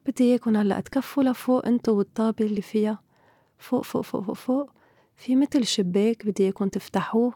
بدي 0.06 0.24
اياكم 0.24 0.58
هلأ 0.58 0.80
تكفوا 0.80 1.24
لفوق 1.24 1.66
أنتو 1.66 1.98
والطابة 1.98 2.46
اللي 2.46 2.62
فيها. 2.62 3.04
فوق 3.58 3.84
فوق 3.84 4.02
فوق 4.02 4.22
فوق 4.24 4.36
فوق. 4.36 4.72
في 5.16 5.36
متل 5.36 5.66
شباك 5.66 6.26
بدي 6.26 6.44
اياكم 6.44 6.68
تفتحوه. 6.68 7.34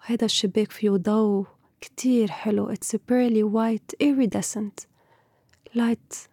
وهيدا 0.00 0.26
الشباك 0.26 0.70
فيه 0.70 0.90
ضوء 0.90 1.46
كتير 1.80 2.30
حلو. 2.30 2.74
It's 2.74 2.94
a 2.94 2.98
pearly 2.98 3.44
white 3.44 4.06
iridescent 4.06 4.86
light. 5.76 6.28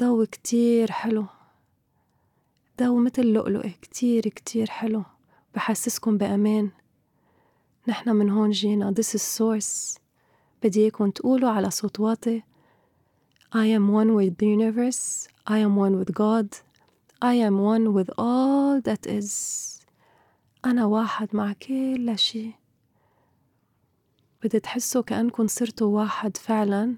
ضوء 0.00 0.24
كتير 0.24 0.90
حلو. 0.90 1.26
ضوء 2.80 3.00
متل 3.00 3.32
لؤلؤة 3.32 3.70
كتير 3.82 4.22
كتير 4.22 4.70
حلو. 4.70 5.04
بحسسكم 5.54 6.18
بأمان. 6.18 6.70
نحنا 7.88 8.12
من 8.12 8.30
هون 8.30 8.50
جينا. 8.50 8.94
This 9.00 9.18
is 9.18 9.38
source. 9.38 10.01
بدي 10.62 10.80
إياكم 10.80 11.10
تقولوا 11.10 11.50
على 11.50 11.70
صوت 11.70 12.00
واطي. 12.00 12.42
I 13.54 13.66
am 13.66 13.92
one 13.92 14.14
with 14.14 14.36
the 14.38 14.46
universe. 14.46 15.28
I 15.46 15.58
am 15.58 15.76
one 15.76 15.94
with 16.00 16.14
God. 16.14 16.48
I 17.22 17.34
am 17.48 17.56
one 17.58 17.92
with 17.92 18.10
all 18.18 18.80
that 18.80 19.06
is. 19.06 19.30
أنا 20.64 20.86
واحد 20.86 21.28
مع 21.32 21.52
كل 21.52 22.18
شي 22.18 22.52
بدي 24.42 24.60
تحسوا 24.60 25.02
كأنكم 25.02 25.46
صرتوا 25.46 25.96
واحد 25.96 26.36
فعلا. 26.36 26.94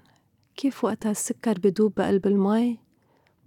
كيف 0.55 0.83
وقتها 0.83 1.11
السكر 1.11 1.59
بدوب 1.59 1.93
بقلب 1.97 2.27
المي؟ 2.27 2.79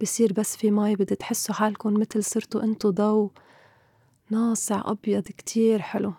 بصير 0.01 0.33
بس 0.33 0.57
في 0.57 0.71
مي 0.71 0.95
بدي 0.95 1.15
تحسوا 1.15 1.55
حالكم 1.55 1.93
متل 1.93 2.23
صرتوا 2.23 2.63
انتو 2.63 2.89
ضو. 2.89 3.31
ناصع 4.29 4.81
أبيض 4.85 5.23
كتير 5.23 5.81
حلو. 5.81 6.13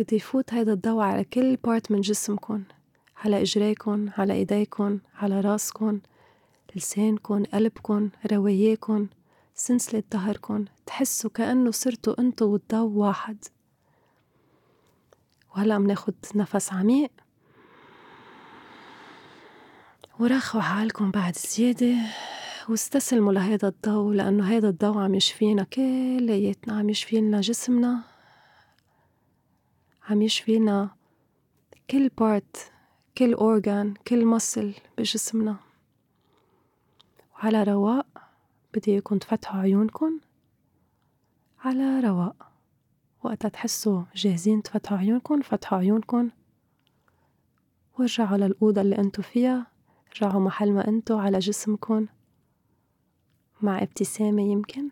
بدي 0.00 0.16
يفوت 0.16 0.54
هيدا 0.54 0.72
الضوء 0.72 1.02
على 1.02 1.24
كل 1.24 1.56
بارت 1.56 1.90
من 1.92 2.00
جسمكن 2.00 2.62
على 3.16 3.42
إجريكن 3.42 4.10
على 4.18 4.32
إيديكن 4.32 5.00
على 5.14 5.40
راسكن 5.40 6.00
لسانكن 6.76 7.44
قلبكن 7.44 8.10
رواياكن 8.32 9.08
سنسلة 9.54 10.02
ظهركن 10.12 10.64
تحسوا 10.86 11.30
كأنه 11.30 11.70
صرتوا 11.70 12.20
انتو 12.20 12.46
والضو 12.46 12.88
واحد. 12.88 13.44
وهلأ 15.56 15.78
مناخد 15.78 16.14
نفس 16.34 16.72
عميق. 16.72 17.10
ورخوا 20.18 20.60
حالكم 20.60 21.10
بعد 21.10 21.36
زيادة. 21.36 21.94
واستسلموا 22.68 23.32
لهيدا 23.32 23.68
الضوء 23.68 24.14
لأنه 24.14 24.50
هيدا 24.50 24.68
الضوء 24.68 24.98
عم 24.98 25.14
يشفينا 25.14 25.62
كلياتنا 25.62 26.78
عم 26.78 26.90
يشفيلنا 26.90 27.40
جسمنا. 27.40 28.09
عم 30.10 30.22
يشفينا 30.22 30.90
كل 31.90 32.08
part 32.08 32.72
كل 33.18 33.34
organ 33.34 33.94
كل 33.94 34.26
muscle 34.26 34.74
بجسمنا. 34.98 35.56
وعلى 37.34 37.62
رواق 37.62 38.06
بدي 38.74 38.90
اياكم 38.90 39.18
تفتحوا 39.18 39.60
عيونكم. 39.60 40.20
على 41.58 42.00
رواق 42.00 42.52
وقتها 43.22 43.48
تحسوا 43.48 44.02
جاهزين 44.14 44.62
تفتحوا 44.62 44.98
عيونكم 44.98 45.40
فتحوا 45.40 45.78
عيونكم. 45.78 46.30
وارجعوا 47.98 48.36
للأوضة 48.36 48.80
اللي 48.80 48.98
انتو 48.98 49.22
فيها. 49.22 49.66
رجعوا 50.16 50.40
محل 50.40 50.72
ما 50.72 50.88
انتو 50.88 51.18
على 51.18 51.38
جسمكم. 51.38 52.06
مع 53.60 53.82
ابتسامة 53.82 54.42
يمكن. 54.42 54.88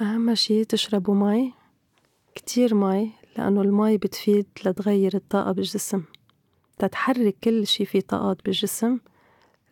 أهم 0.00 0.34
شي 0.34 0.64
تشربوا 0.64 1.14
مي 1.14 1.52
كتير 2.34 2.74
مي 2.74 3.12
لأنه 3.36 3.62
المي 3.62 3.98
بتفيد 3.98 4.46
لتغير 4.66 5.14
الطاقة 5.14 5.52
بالجسم. 5.52 6.02
تتحرك 6.78 7.36
كل 7.44 7.66
شي 7.66 7.84
في 7.84 8.00
طاقات 8.00 8.44
بالجسم 8.44 8.98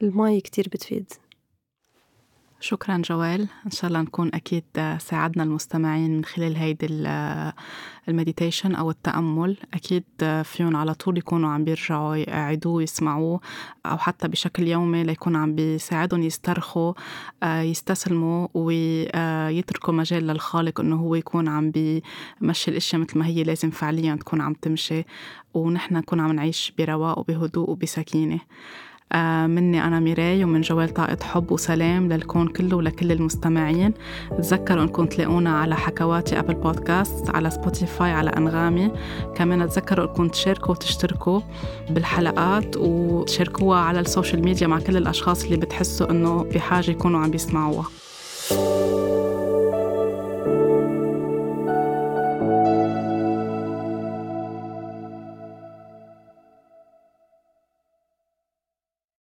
المي 0.03 0.41
كتير 0.41 0.69
بتفيد. 0.73 1.13
شكرا 2.61 2.97
جوال. 2.97 3.49
إن 3.67 3.71
شاء 3.71 3.89
الله 3.89 4.01
نكون 4.01 4.31
أكيد 4.35 4.65
ساعدنا 4.99 5.43
المستمعين 5.45 6.17
من 6.17 6.25
خلال 6.25 6.57
هيدي 6.57 6.87
المديتيشن 8.09 8.75
أو 8.75 8.91
التأمل. 8.91 9.57
أكيد 9.75 10.05
فيهم 10.45 10.77
على 10.77 10.95
طول 10.95 11.19
يكونوا 11.19 11.51
عم 11.51 11.65
بيرجعوا 11.65 12.17
يعيدوه 12.17 12.73
ويسمعوه 12.73 13.41
أو 13.87 13.99
حتى 13.99 14.29
بشكل 14.29 14.69
يومي 14.69 15.05
ليكون 15.05 15.37
عم 15.37 15.55
بيساعدهم 15.55 16.23
يسترخوا 16.23 16.93
يستسلموا 17.45 18.49
ويتركوا 18.55 19.95
مجال 19.95 20.27
للخالق 20.27 20.81
إنه 20.81 20.97
هو 20.97 21.15
يكون 21.15 21.49
عم 21.49 21.71
بيمشي 21.71 22.71
الأشياء 22.71 23.03
مثل 23.03 23.19
ما 23.19 23.27
هي 23.27 23.43
لازم 23.43 23.71
فعليا 23.71 24.15
تكون 24.15 24.41
عم 24.41 24.53
تمشي. 24.53 25.05
ونحن 25.55 25.95
نكون 25.95 26.21
عم 26.21 26.33
نعيش 26.33 26.73
برواق 26.79 27.19
وبهدوء 27.19 27.71
وبسكينة. 27.71 28.41
مني 29.47 29.85
أنا 29.85 30.01
ميراي 30.01 30.45
ومن 30.45 30.61
جوال 30.61 30.95
طاقة 30.95 31.19
حب 31.23 31.53
وسلام 31.53 32.13
للكون 32.13 32.49
كله 32.49 32.77
ولكل 32.77 33.13
المستمعين. 33.13 33.95
تذكروا 34.39 34.83
أنكم 34.83 35.07
تلاقونا 35.07 35.61
على 35.61 35.77
حكواتي 35.77 36.39
Apple 36.39 36.55
Podcast 36.55 37.31
على 37.31 37.51
Spotify 37.51 38.11
على 38.13 38.31
أنغامي. 38.31 38.91
كمان 39.35 39.69
تذكروا 39.69 40.11
أنكم 40.11 40.29
تشاركوا 40.29 40.71
وتشتركوا 40.71 41.41
بالحلقات 41.91 42.77
وتشاركوها 42.77 43.79
على 43.81 44.01
ال 44.01 44.07
social 44.07 44.45
media 44.45 44.67
مع 44.67 44.79
كل 44.79 44.97
الأشخاص 44.97 45.45
اللي 45.45 45.57
بتحسوا 45.57 46.11
أنه 46.11 46.43
بحاجة 46.55 46.91
يكونوا 46.91 47.21
عم 47.21 47.31
بيسمعوها. 47.31 47.87